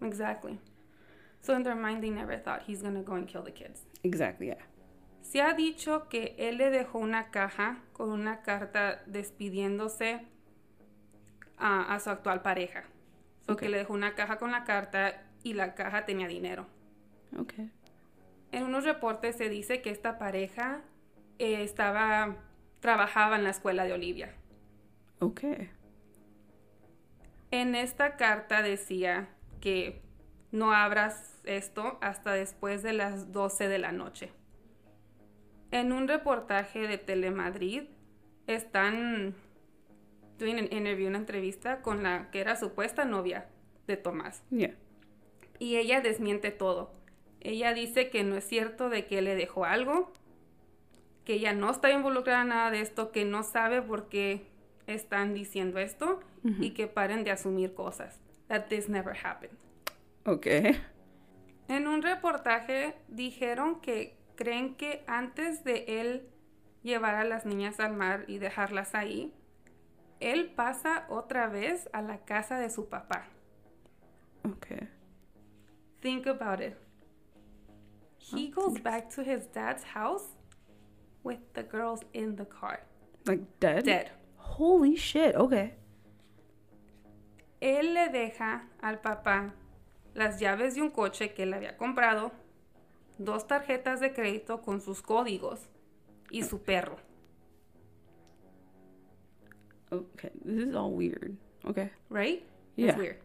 [0.00, 0.58] Exactly.
[1.40, 3.86] So in their mind, they never thought he's gonna go and kill the kids.
[4.02, 4.48] Exactly.
[4.48, 4.58] Yeah.
[5.20, 10.20] Se ha dicho que él le dejó una caja con una carta despidiéndose
[11.58, 12.84] a, a su actual pareja.
[13.46, 13.60] So Ok.
[13.60, 16.66] que le dejó una caja con la carta y la caja tenía dinero.
[17.38, 17.70] Okay.
[18.52, 20.80] En unos reportes se dice que esta pareja
[21.38, 22.36] eh, estaba
[22.80, 24.34] trabajaba en la escuela de Olivia.
[25.20, 25.70] Okay.
[27.50, 29.28] En esta carta decía
[29.60, 30.02] que
[30.52, 34.30] no abras esto hasta después de las 12 de la noche.
[35.70, 37.84] En un reportaje de Telemadrid
[38.46, 39.34] están
[40.38, 43.48] doing an interview, una entrevista con la que era supuesta novia
[43.86, 44.42] de Tomás.
[44.50, 44.74] Yeah.
[45.58, 46.92] Y ella desmiente todo.
[47.40, 50.12] Ella dice que no es cierto de que le dejó algo,
[51.28, 54.46] que ella no está involucrada en nada de esto, que no sabe por qué
[54.86, 58.18] están diciendo esto y que paren de asumir cosas.
[58.46, 59.58] That this never happened.
[60.24, 60.80] Okay.
[61.68, 66.30] En un reportaje dijeron que creen que antes de él
[66.82, 69.34] llevar a las niñas al mar y dejarlas ahí,
[70.20, 73.26] él pasa otra vez a la casa de su papá.
[74.50, 74.88] Okay.
[76.00, 76.74] Think about it.
[78.16, 80.37] He goes back to his dad's house
[81.22, 82.80] with the girls in the car.
[83.26, 83.84] Like dead.
[83.84, 84.10] Dead.
[84.36, 85.34] Holy shit.
[85.36, 85.74] Okay.
[87.60, 89.54] Él le deja al papá
[90.14, 92.32] las llaves de un coche que él había comprado,
[93.18, 95.68] dos tarjetas de crédito con sus códigos
[96.30, 96.96] y su perro.
[99.90, 100.30] Okay.
[100.44, 101.36] This is all weird.
[101.64, 101.90] Okay.
[102.10, 102.44] Right?
[102.76, 102.90] Yeah.
[102.90, 103.16] It's weird.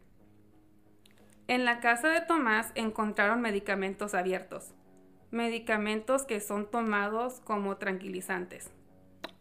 [1.48, 4.74] En la casa de Tomás encontraron medicamentos abiertos.
[5.34, 8.70] Medicamentos que son tomados como tranquilizantes.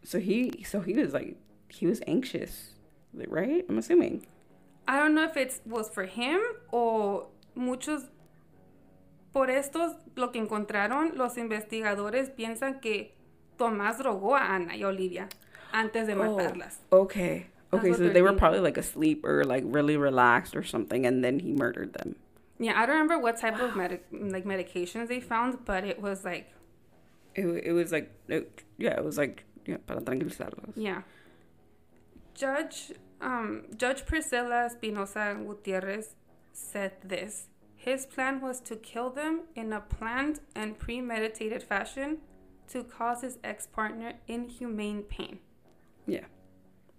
[0.03, 1.37] So he so he was like
[1.69, 2.75] he was anxious,
[3.13, 3.63] right?
[3.69, 4.25] I'm assuming.
[4.87, 8.09] I don't know if it was for him o muchos
[9.31, 13.15] por estos lo que encontraron los investigadores piensan que
[13.57, 15.29] Tomás drogó a Ana y Olivia
[15.71, 16.79] antes de matarlas.
[16.91, 17.47] Okay.
[17.71, 21.39] Okay, so they were probably like asleep or like really relaxed or something, and then
[21.39, 22.15] he murdered them.
[22.65, 24.01] Yeah, I don't remember what type of medic
[24.35, 26.45] like medications they found, but it was like
[27.35, 28.43] It, it was like, it,
[28.85, 29.35] yeah, it was like,
[29.69, 30.73] yeah, para tranquilizarlos.
[30.75, 31.01] yeah.
[32.33, 36.15] Judge um, Judge Priscilla Espinosa Gutierrez
[36.51, 37.47] said this.
[37.75, 42.17] His plan was to kill them in a planned and premeditated fashion
[42.69, 45.39] to cause his ex-partner inhumane pain.
[46.07, 46.25] Yeah,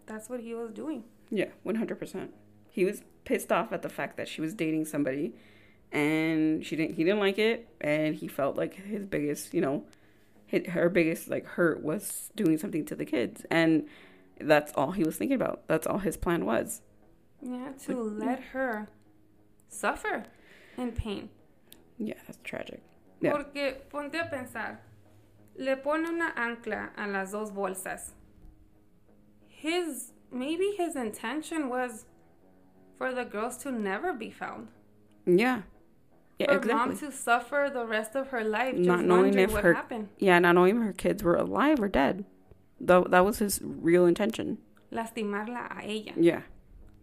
[0.06, 1.04] That's what he was doing.
[1.30, 2.28] yeah, 100%.
[2.70, 5.34] He was pissed off at the fact that she was dating somebody
[5.94, 9.84] and she didn't he didn't like it and he felt like his biggest, you know,
[10.46, 13.86] hit her biggest like hurt was doing something to the kids and
[14.40, 15.66] that's all he was thinking about.
[15.68, 16.82] That's all his plan was.
[17.40, 18.88] Yeah, to let her
[19.68, 20.24] suffer
[20.76, 21.30] in pain.
[21.96, 22.82] Yeah, that's tragic.
[23.20, 23.32] Yeah.
[23.32, 24.78] Porque ponte a pensar,
[25.56, 28.10] le pone una ancla a las dos bolsas.
[29.48, 32.06] His maybe his intention was
[32.98, 34.68] for the girls to never be found.
[35.26, 35.62] Yeah.
[36.38, 36.74] Yeah, for exactly.
[36.74, 40.08] mom to suffer the rest of her life, just not knowing if what her happened.
[40.18, 42.24] yeah, not knowing if her kids were alive or dead.
[42.80, 44.58] Though that was his real intention.
[44.92, 46.12] Lastimarla a ella.
[46.16, 46.42] Yeah.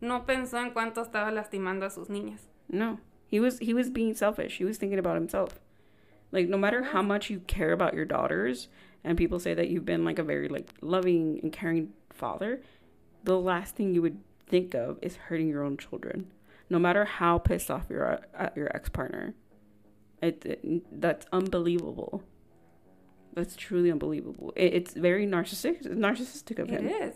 [0.01, 2.41] No pensó en cuánto estaba lastimando a sus niñas.
[2.69, 2.99] No.
[3.25, 4.57] He was he was being selfish.
[4.57, 5.59] He was thinking about himself.
[6.31, 8.67] Like no matter how much you care about your daughters
[9.03, 12.61] and people say that you've been like a very like loving and caring father,
[13.23, 14.17] the last thing you would
[14.47, 16.31] think of is hurting your own children.
[16.71, 19.35] No matter how pissed off you're at, at your ex-partner.
[20.21, 22.23] It, it that's unbelievable.
[23.33, 24.53] That's truly unbelievable.
[24.55, 27.15] It, it's very narcissistic narcissistic of It him is.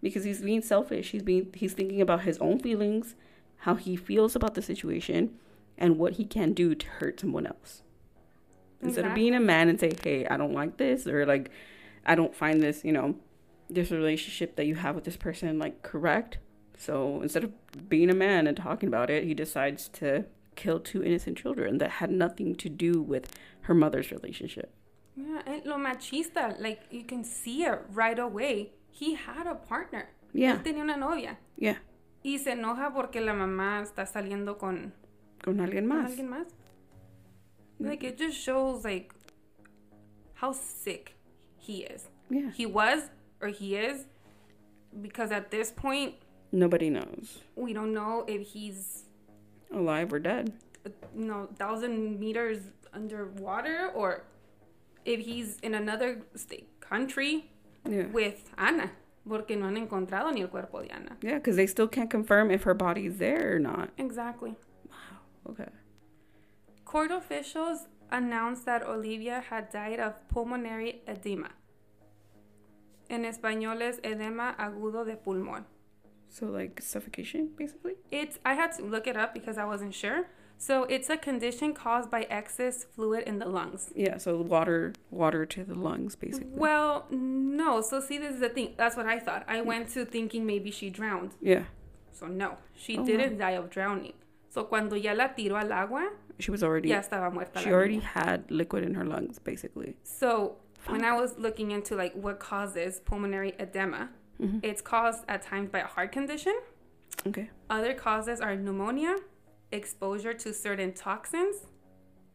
[0.00, 1.10] because he's being selfish.
[1.10, 3.16] He's being he's thinking about his own feelings,
[3.58, 5.34] how he feels about the situation,
[5.76, 7.82] and what he can do to hurt someone else.
[8.80, 11.50] Instead of being a man and say, "Hey, I don't like this," or like,
[12.06, 13.16] "I don't find this," you know,
[13.68, 16.38] this relationship that you have with this person like correct.
[16.76, 17.52] So instead of
[17.88, 20.24] being a man and talking about it, he decides to
[20.56, 24.70] kill two innocent children that had nothing to do with her mother's relationship.
[25.16, 28.72] Yeah, and lo machista, like you can see it right away.
[28.90, 30.10] He had a partner.
[30.32, 30.56] Yeah.
[30.56, 31.38] Él tenía una novia.
[31.56, 31.76] Yeah,
[32.22, 34.92] Y se enoja porque la mamá está saliendo con,
[35.42, 36.02] con alguien más.
[36.02, 36.46] con alguien más.
[37.78, 39.12] Like it just shows like
[40.34, 41.14] how sick
[41.58, 42.08] he is.
[42.28, 43.10] Yeah, He was
[43.40, 44.06] or he is
[45.00, 46.14] because at this point
[46.52, 49.04] nobody knows, we don't know if he's
[49.72, 50.52] alive or dead.
[51.16, 52.58] you know thousand meters
[52.92, 54.24] underwater or
[55.04, 57.50] if he's in another state country
[57.88, 58.06] Yeah.
[58.12, 58.90] with Ana
[59.28, 61.16] porque no han encontrado ni el cuerpo de Ana.
[61.22, 63.90] Yeah, because they still can't confirm if her body's there or not.
[63.98, 64.54] Exactly.
[64.88, 65.50] Wow.
[65.50, 65.68] Okay.
[66.84, 71.50] Court officials announced that Olivia had died of pulmonary edema.
[73.10, 75.64] En español es edema agudo de pulmón.
[76.28, 77.94] So like suffocation, basically.
[78.10, 80.26] It's I had to look it up because I wasn't sure.
[80.58, 83.90] So it's a condition caused by excess fluid in the lungs.
[83.94, 84.16] Yeah.
[84.16, 86.48] So water, water to the lungs, basically.
[86.54, 87.82] Well, no.
[87.82, 88.72] So see, this is the thing.
[88.76, 89.44] That's what I thought.
[89.48, 91.32] I went to thinking maybe she drowned.
[91.42, 91.64] Yeah.
[92.12, 94.14] So no, she Oh, didn't die of drowning.
[94.48, 96.08] So cuando ya la tiró al agua,
[96.38, 96.88] She was already.
[96.88, 97.60] ya estaba muerta.
[97.60, 98.02] She already niña.
[98.04, 99.96] had liquid in her lungs, basically.
[100.04, 104.08] So when I was looking into like what causes pulmonary edema,
[104.40, 104.58] Mm-hmm.
[104.62, 106.58] it's caused at times by a heart condition.
[107.26, 107.50] Okay.
[107.70, 109.16] Other causes are pneumonia,
[109.72, 111.56] exposure to certain toxins,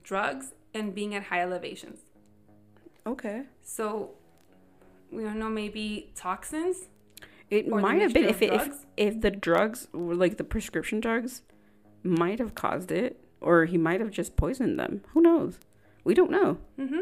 [0.04, 2.00] drugs, and being at high elevations.
[3.06, 3.44] Okay.
[3.62, 4.12] So
[5.12, 6.88] we don't know, maybe toxins.
[7.50, 11.42] It might have been if, it, if if the drugs like the prescription drugs
[12.02, 15.04] might have caused it, or he might have just poisoned them.
[15.10, 15.60] Who knows?
[16.06, 16.58] We don't know.
[16.80, 17.02] Mm-hmm.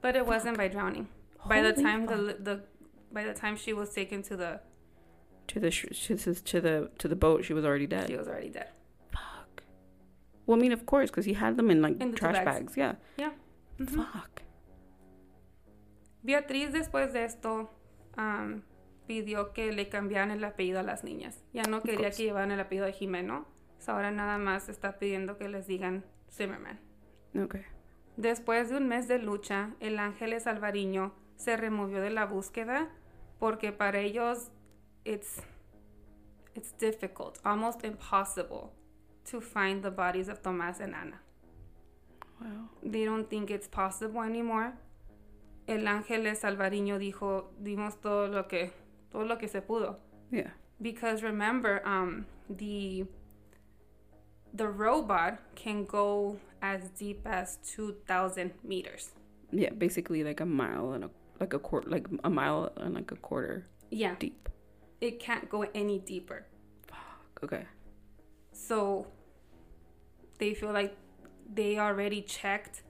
[0.00, 1.08] But it wasn't by drowning.
[1.46, 2.62] By the Holy time the the
[3.12, 4.60] by the time she was taken to the,
[5.48, 8.06] To the sh- to, the- to the boat, she was already dead.
[8.08, 8.68] she was already dead.
[9.12, 9.62] Fuck.
[10.46, 12.44] Well, I mean, of course, because he had them in like In the two trash
[12.44, 12.74] bags.
[12.74, 12.76] bags.
[12.76, 12.94] Yeah.
[13.18, 13.32] Yeah.
[13.78, 13.96] Mhm.
[13.96, 14.42] Fuck.
[16.22, 17.70] Beatriz después de esto
[18.16, 18.62] am,
[19.08, 21.42] pidió que le cambiaran el apellido a las niñas.
[21.52, 23.46] Ya no quería que llevaran el apellido de Jimeno.
[23.78, 26.78] So ahora nada más está pidiendo que les digan Zimmerman.
[27.34, 27.62] Okay.
[28.16, 32.90] Después de un mes de lucha, el Ángeles Alvariño se removió de la búsqueda
[33.40, 34.50] porque para ellos
[35.04, 35.42] it's
[36.54, 38.72] it's difficult, almost impossible
[39.24, 41.20] to find the bodies of Tomás and Ana.
[42.40, 42.68] Wow.
[42.82, 44.72] They don't think it's possible anymore.
[45.66, 48.70] El Ángeles Alvariño dijo, dimos todo lo que
[49.10, 49.96] todo lo que se pudo
[50.30, 50.50] Yeah.
[50.80, 53.04] because remember um the
[54.52, 59.10] the robot can go as deep as 2000 meters.
[59.52, 59.70] Yeah.
[59.70, 61.10] Basically, like a mile and a
[61.40, 64.48] like a quarter, like a mile and like a quarter Yeah, deep.
[65.00, 66.46] it can't go any deeper.
[66.86, 67.40] Fuck.
[67.44, 67.64] Okay.
[68.52, 69.06] So
[70.38, 70.94] they feel like
[71.52, 72.82] they already checked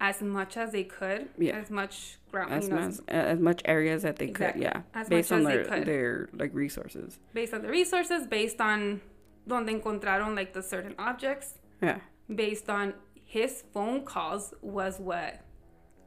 [0.00, 1.56] as much as they could, Yeah.
[1.58, 4.62] as much ground, As you know, much as much areas that they Exactly.
[4.64, 4.72] could.
[4.74, 4.82] Yeah.
[4.94, 5.86] As Based much on as they their could.
[5.86, 7.18] their like resources.
[7.32, 9.00] based on the resources, based on
[9.46, 12.00] donde encontraron like the certain objects, Yeah.
[12.32, 15.40] based on his phone calls was what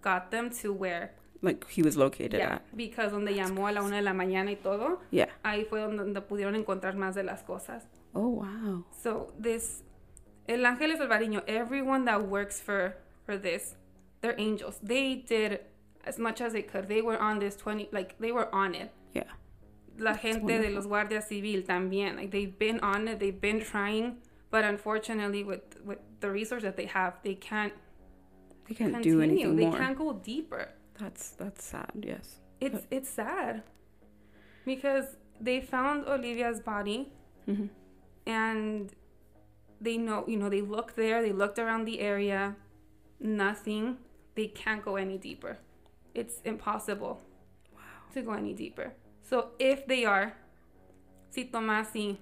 [0.02, 1.14] got them to where
[1.44, 2.78] Like he was located yeah, at.
[2.78, 5.28] because donde llamó a la una de la mañana y todo, Yeah.
[5.44, 7.88] ahí fue donde, donde pudieron encontrar más de las cosas.
[8.14, 8.86] Oh wow.
[9.02, 9.84] So this
[10.48, 13.76] El Ángeles Alvariño, everyone that works for for this,
[14.22, 14.78] they're angels.
[14.84, 15.62] They did
[16.06, 16.88] as much as they could.
[16.88, 18.92] They were on this 20 like they were on it.
[19.14, 19.24] Yeah.
[19.98, 22.18] La gente de los guardias civil también.
[22.18, 23.20] Like they've been on it.
[23.20, 24.18] They've been trying,
[24.52, 27.74] but unfortunately with with the resource that they have, they can't
[28.68, 29.18] They can't continue.
[29.18, 29.78] do anything they more.
[29.78, 30.70] can't go deeper.
[31.02, 31.92] That's that's sad.
[32.12, 32.40] Yes.
[32.60, 33.64] It's it's sad
[34.66, 35.06] because
[35.40, 37.12] they found Olivia's body
[37.48, 37.70] Mhm.
[38.28, 38.94] and
[39.82, 42.56] they know you know they looked there they looked around the area
[43.20, 43.98] nothing
[44.36, 45.58] they can't go any deeper
[46.14, 47.20] it's impossible
[48.14, 48.94] to go any deeper
[49.24, 50.34] so if they are
[51.32, 52.18] si Tomás y,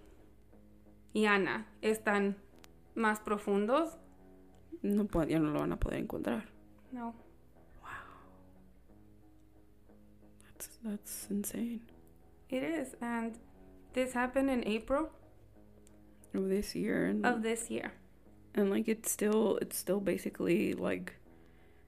[1.14, 2.36] y Ana están
[2.96, 3.98] más profundos
[4.82, 6.44] No ya no lo van a poder encontrar.
[6.94, 7.14] no
[10.84, 11.82] That's insane.
[12.50, 13.38] it is and
[13.94, 15.10] this happened in April
[16.34, 17.94] Of this year and of this year
[18.56, 21.16] and like it's still it's still basically like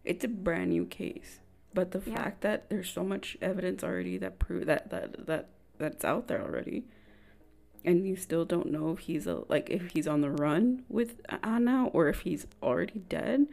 [0.03, 1.39] it's a brand new case.
[1.73, 2.15] But the Yeah.
[2.15, 6.41] fact that there's so much evidence already that prove that that that that's out there
[6.41, 6.85] already.
[7.83, 11.21] And you still don't know if he's a, like if he's on the run with
[11.43, 13.47] Anna or if he's already dead.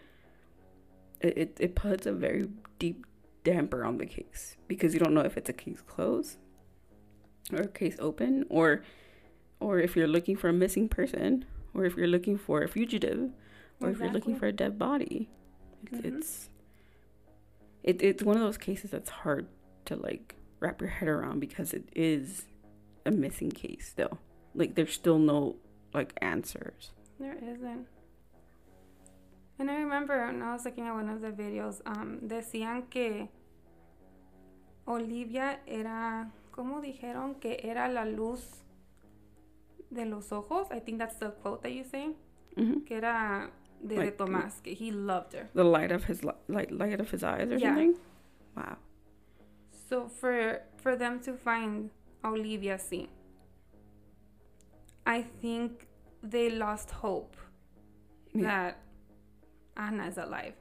[1.21, 3.07] It, it it puts a very deep
[3.49, 6.37] damper on the case because you don't know if it's a case closed
[7.53, 8.69] or a case open or
[9.61, 11.45] or if you're looking for a missing person
[11.75, 13.31] or if you're looking for a fugitive
[13.81, 15.21] or if you're looking for a dead body.
[15.85, 16.05] It's Mhm.
[16.11, 16.51] it's
[17.83, 19.47] it, it's one of those cases that's hard
[19.87, 22.47] to like wrap your head around because it is
[23.07, 24.19] a missing case still.
[24.55, 25.57] Like there's still no
[25.95, 26.93] like answers.
[27.19, 27.87] There isn't.
[29.61, 33.29] And I remember when I was looking at one of the videos, um, decían que
[34.89, 37.35] Olivia era, ¿cómo dijeron?
[37.41, 38.65] Que era la luz
[39.91, 40.69] de los ojos.
[40.71, 42.15] I think that's the quote that you say.
[42.57, 43.51] hmm Que era
[43.83, 45.49] de, de Tomás, que he loved her.
[45.55, 47.69] The light of his li- like light of his eyes or Yeah.
[47.75, 47.97] something.
[48.57, 48.77] Wow.
[49.89, 51.91] So for for them to find
[52.25, 53.09] Olivia, sí.
[55.07, 55.87] I think
[56.23, 57.37] they lost hope
[58.35, 58.43] Yeah.
[58.43, 58.77] that
[59.77, 60.55] Anna is alive.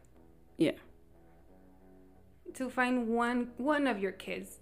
[0.58, 0.76] Yeah.
[2.56, 4.60] To find one one of your kids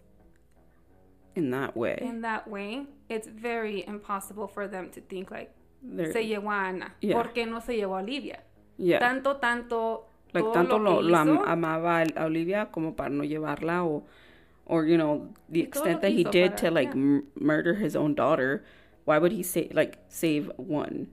[1.35, 5.51] In that way, in that way, it's very impossible for them to think like
[5.83, 6.91] They're- se llevó a Ana.
[7.01, 7.13] Yeah.
[7.21, 8.39] ¿Por qué no se llevó a Olivia?
[8.77, 8.99] yeah.
[8.99, 10.05] Tanto, tanto.
[10.33, 14.03] like tanto lo lo, hizo, amaba a Olivia como para no llevarla o
[14.65, 16.95] or you know the Y todo lo extent that he did para- to like yeah.
[17.01, 18.63] m- murder his own daughter
[19.05, 21.07] why would he say like save one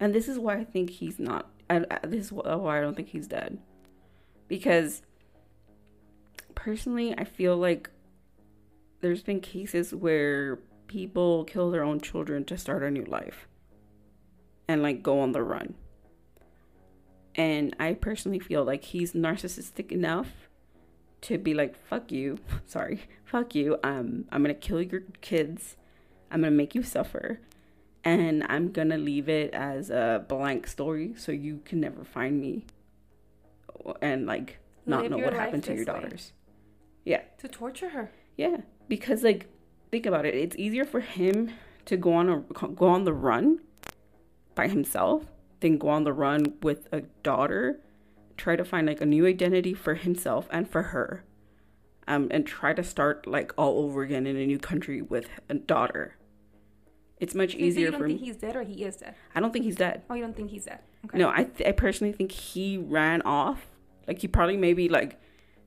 [0.00, 2.96] and this is why I think he's not I, I, this is why I don't
[2.96, 3.58] think he's dead
[4.48, 5.02] because
[6.54, 7.90] personally I feel like
[9.00, 13.48] there's been cases where people kill their own children to start a new life
[14.68, 15.74] and like go on the run
[17.34, 20.48] and I personally feel like he's narcissistic enough
[21.22, 23.78] to be like, fuck you, sorry, fuck you.
[23.82, 25.76] Um, I'm gonna kill your kids.
[26.30, 27.40] I'm gonna make you suffer.
[28.04, 32.64] And I'm gonna leave it as a blank story so you can never find me
[34.00, 35.84] and like not Live know what happened to your way.
[35.84, 36.32] daughters.
[37.04, 37.22] Yeah.
[37.38, 38.10] To torture her.
[38.36, 39.46] Yeah, because like
[39.90, 41.50] think about it, it's easier for him
[41.84, 43.60] to go on a go on the run
[44.54, 45.24] by himself
[45.60, 47.80] than go on the run with a daughter,
[48.36, 51.24] try to find like a new identity for himself and for her.
[52.08, 55.54] Um and try to start like all over again in a new country with a
[55.54, 56.16] daughter.
[57.18, 58.26] It's much So easier you don't for think me.
[58.26, 59.14] he's dead or he is dead?
[59.34, 60.02] I don't think he's dead.
[60.10, 60.80] Oh, you don't think he's dead?
[61.06, 61.18] Okay.
[61.18, 63.66] No, I th- I personally think he ran off.
[64.08, 65.20] Like he probably maybe like,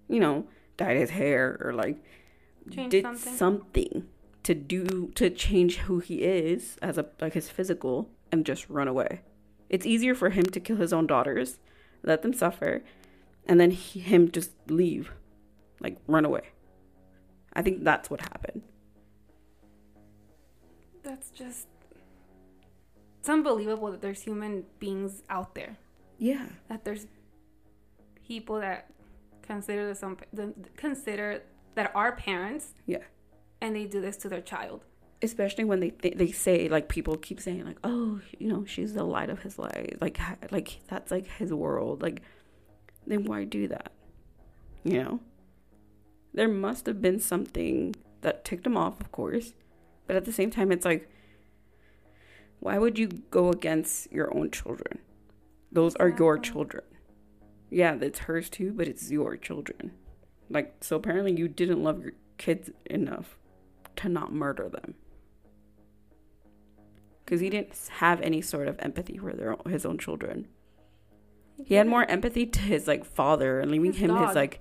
[0.09, 0.47] you know,
[0.77, 1.97] dyed his hair or like
[2.71, 3.33] Change did something.
[3.35, 4.07] something.
[4.43, 8.87] to do to change who he is as a like his physical and just run
[8.87, 9.21] away.
[9.69, 11.59] It's easier for him to kill his own daughters,
[12.03, 12.83] let them suffer,
[13.45, 15.11] and then he, him just leave,
[15.81, 16.43] like run away.
[17.53, 18.61] I think that's what happened.
[21.03, 21.67] That's just.
[23.19, 25.77] It's unbelievable that there's human beings out there.
[26.17, 26.45] Yeah.
[26.69, 27.07] That there's
[28.25, 28.89] people that
[29.47, 30.17] consider this some
[30.75, 31.41] consider
[31.75, 33.03] that are parents Yeah.
[33.61, 34.83] and they do this to their child.
[35.23, 38.93] especially when they th- they say like people keep saying like oh you know she's
[38.93, 39.95] the light of his life.
[39.99, 40.17] Like
[40.51, 42.01] like that's like his world.
[42.01, 42.21] Like
[43.07, 43.91] then why do that?
[44.83, 45.19] You know?
[46.33, 49.53] There must have been something that ticked him off of course.
[50.05, 51.09] But at the same time it's like
[52.59, 54.99] why would you go against your own children?
[55.71, 56.83] Those are your children
[57.69, 59.91] yeah it's hers too but it's your children
[60.49, 63.37] like so apparently you didn't love your kids enough
[63.95, 64.93] to not murder them
[67.25, 70.47] because he didn't have any sort of empathy for their his own children.
[71.65, 74.59] He had more empathy to his like father and leaving His him his like,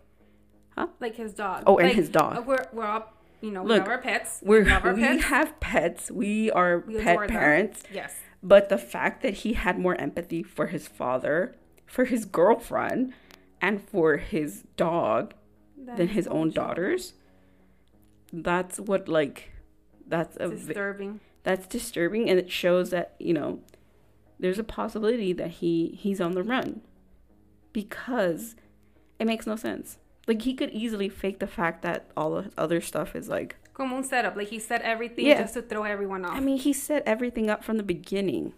[0.77, 0.89] huh?
[0.99, 1.63] like his dog.
[1.67, 2.47] Oh, and Like, his dog.
[2.47, 4.41] We're we're all you know we Look, have our pets.
[4.43, 5.25] we're we our we pets.
[5.25, 6.11] have pets.
[6.11, 7.83] We are We pet parents.
[7.93, 8.17] Yes.
[8.43, 11.55] But the fact that he had more empathy for his father,
[11.87, 13.15] for his girlfriend,
[13.61, 15.33] and for his dog
[15.79, 17.15] than his own daughters,
[18.33, 19.51] that's what like
[20.07, 21.21] that's a Disturbing.
[21.43, 23.61] that's disturbing and it shows that, you know,
[24.39, 26.81] there's a possibility that he he's on the run.
[27.73, 28.57] Because
[29.19, 29.99] it makes no sense.
[30.27, 33.97] Like he could easily fake the fact that all the other stuff is like Como
[33.97, 34.37] un setup.
[34.37, 35.43] Like he said everything Yeah.
[35.43, 36.33] just to throw everyone off.
[36.35, 38.55] I mean, he set everything up from the beginning.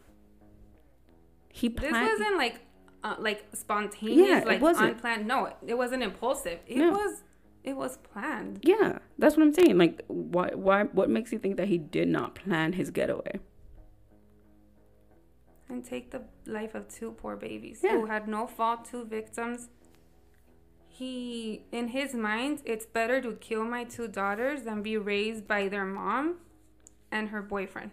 [1.53, 2.61] He this planned wasn't like
[3.05, 5.26] uh, like spontaneous, Yeah, like unplanned.
[5.26, 6.59] No, it wasn't impulsive.
[6.66, 6.90] It No.
[6.90, 7.22] was
[7.64, 8.61] it was planned.
[8.62, 9.76] Yeah, that's what I'm saying.
[9.78, 10.51] Like, why?
[10.55, 10.84] Why?
[10.84, 13.40] What makes you think that he did not plan his getaway?
[15.68, 17.92] And take the life of two poor babies Yeah.
[17.92, 19.68] who had no fault, two victims.
[20.88, 25.68] He, in his mind, it's better to kill my two daughters than be raised by
[25.68, 26.38] their mom
[27.12, 27.90] and her boyfriend.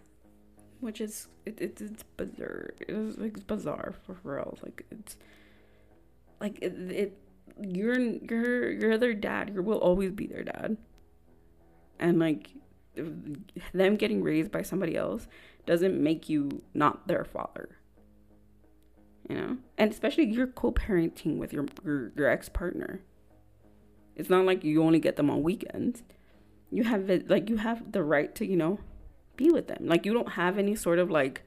[0.80, 2.74] Which is it, it, it's bizarre.
[2.80, 4.58] It's like bizarre for real.
[4.62, 5.18] Like it's
[6.40, 7.18] like it, it.
[7.62, 9.52] You're you're you're their dad.
[9.54, 10.78] You will always be their dad.
[12.00, 12.50] And like
[13.74, 15.28] them getting raised by somebody else
[15.66, 17.78] doesn't make you not their father.
[19.30, 23.02] You know, and especially you're co-parenting with your your, your ex-partner.
[24.16, 26.04] It's not like you only get them on weekends.
[26.70, 28.80] You have it like you have the right to you know
[29.36, 29.86] be with them.
[29.88, 31.44] Like you don't have any sort of like,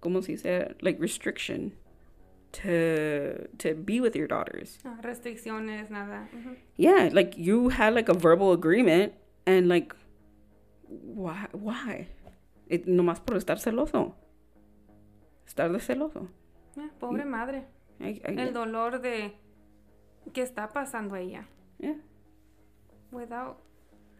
[0.00, 1.72] como se dice, like restriction
[2.52, 4.78] to to be with your daughters.
[4.84, 6.28] No restricciones, nada.
[6.34, 6.56] Ujú.
[6.76, 9.12] Yeah, like you had like a verbal agreement,
[9.46, 9.94] and like,
[10.88, 11.46] why?
[11.52, 12.08] Why?
[12.68, 14.14] It nomás por estar celoso.
[15.46, 16.28] Estar de celoso.
[16.76, 17.30] Yeah, pobre mm.
[17.30, 17.64] madre.
[18.00, 19.32] I, I, El dolor de
[20.32, 21.46] que está pasando ella.
[21.78, 21.94] yeah.
[23.12, 23.60] Without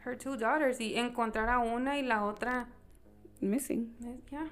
[0.04, 2.66] her two daughters y encontrar a una y la otra
[3.40, 3.90] Missing.
[4.32, 4.46] Yeah.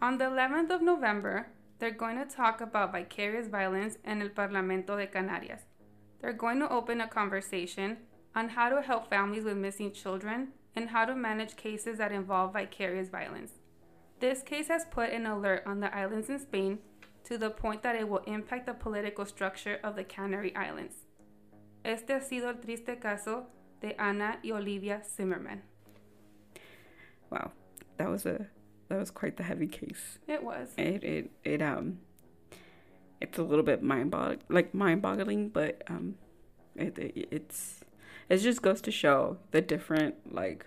[0.00, 1.46] On the 11th of November,
[1.78, 5.60] they're going to talk about vicarious violence in el Parlamento de Canarias.
[6.20, 7.98] They're going to open a conversation
[8.34, 12.52] on how to help families with missing children and how to manage cases that involve
[12.52, 13.52] vicarious violence.
[14.18, 16.78] This case has put an alert on the islands in Spain
[17.24, 21.01] to the point that it will impact the political structure of the Canary Islands.
[21.84, 23.46] Este ha sido el triste caso
[23.80, 25.62] de Ana y Olivia Zimmerman.
[27.30, 27.52] Wow,
[27.96, 28.46] that was a
[28.88, 30.18] that was quite the heavy case.
[30.28, 30.68] It was.
[30.76, 31.98] It it it um,
[33.20, 36.16] it's a little bit mind bog like mind boggling, but um,
[36.76, 37.84] it, it it's
[38.28, 40.66] it just goes to show the different like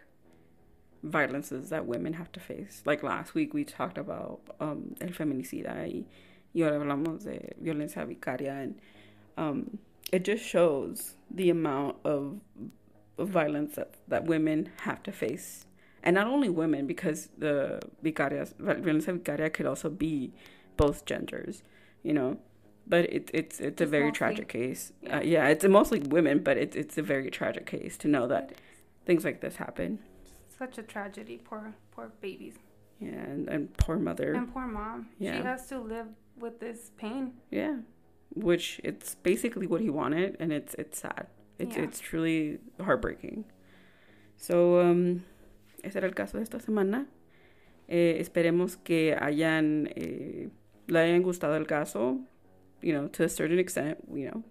[1.03, 2.82] violences that women have to face.
[2.86, 6.05] Like last week we talked about um el feminicida y,
[6.53, 8.82] y ahora hablamos de violencia vicaria and
[9.38, 9.78] um
[10.16, 10.97] it just shows
[11.39, 12.22] the amount of,
[13.18, 15.66] violence that, that women have to face
[16.03, 20.34] and not only women because the vicarias violencia vicaria could also be
[20.82, 21.63] both genders
[22.03, 22.38] you know
[22.93, 25.18] but it, it's it's a It's very mostly- tragic case yeah.
[25.18, 28.45] uh, yeah it's mostly women but it's it's a very tragic case to know that
[29.07, 29.89] things like this happen
[30.61, 31.36] Such a tragedy.
[31.49, 31.63] Poor,
[31.93, 32.55] poor babies.
[32.99, 34.97] yeah and, and poor mother And poor mom.
[35.26, 35.38] Yeah.
[35.38, 36.07] She has to live
[36.43, 37.24] with this pain.
[37.61, 37.76] yeah
[38.36, 41.28] which it's basically what he wanted and it's it's sad.
[41.58, 41.84] It's Yeah.
[41.84, 43.46] it's truly heartbreaking.
[44.38, 45.24] So um
[45.84, 47.08] ese era el caso de esta semana.
[47.88, 50.50] Eh, esperemos que hayan eh,
[50.88, 52.20] le hayan gustado el caso
[52.82, 54.44] you know to a certain extent you know.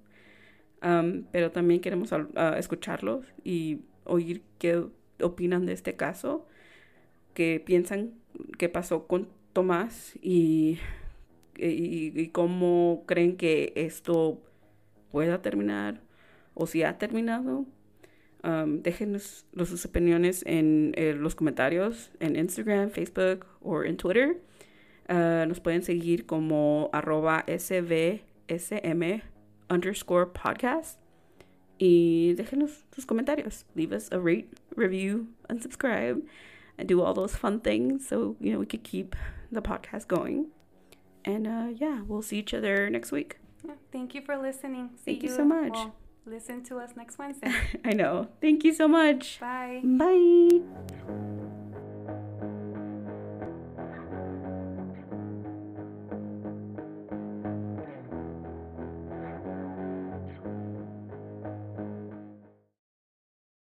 [0.82, 4.85] Um, pero también queremos ah, escucharlos y oír qué
[5.22, 6.47] opinan de este caso
[7.32, 8.12] qué piensan
[8.59, 10.78] que pasó con Tomás y
[11.59, 14.42] y, cómo creen que esto
[15.11, 16.00] pueda terminar
[16.55, 17.66] o si ha terminado.
[18.42, 24.40] Um, déjenos sus opiniones en eh, los comentarios en Instagram, Facebook o en Twitter.
[25.09, 29.22] Uh, nos pueden seguir como arroba svsm
[29.70, 30.98] underscore podcast.
[31.78, 33.64] Y déjenos sus comentarios.
[33.74, 36.22] Leave us a rate, review, and subscribe.
[36.78, 39.16] And do all those fun things so, you know, we could keep
[39.50, 40.46] the podcast going.
[41.24, 43.38] And uh, yeah, we'll see each other next week.
[43.66, 43.74] Yeah.
[43.92, 44.90] Thank you for listening.
[44.96, 45.72] See Thank you so much.
[45.72, 45.94] well,
[46.26, 47.52] listen to us next Wednesday.
[47.84, 48.28] I know.
[48.40, 49.40] Thank you so much.
[49.40, 49.80] Bye.
[49.84, 51.40] Bye.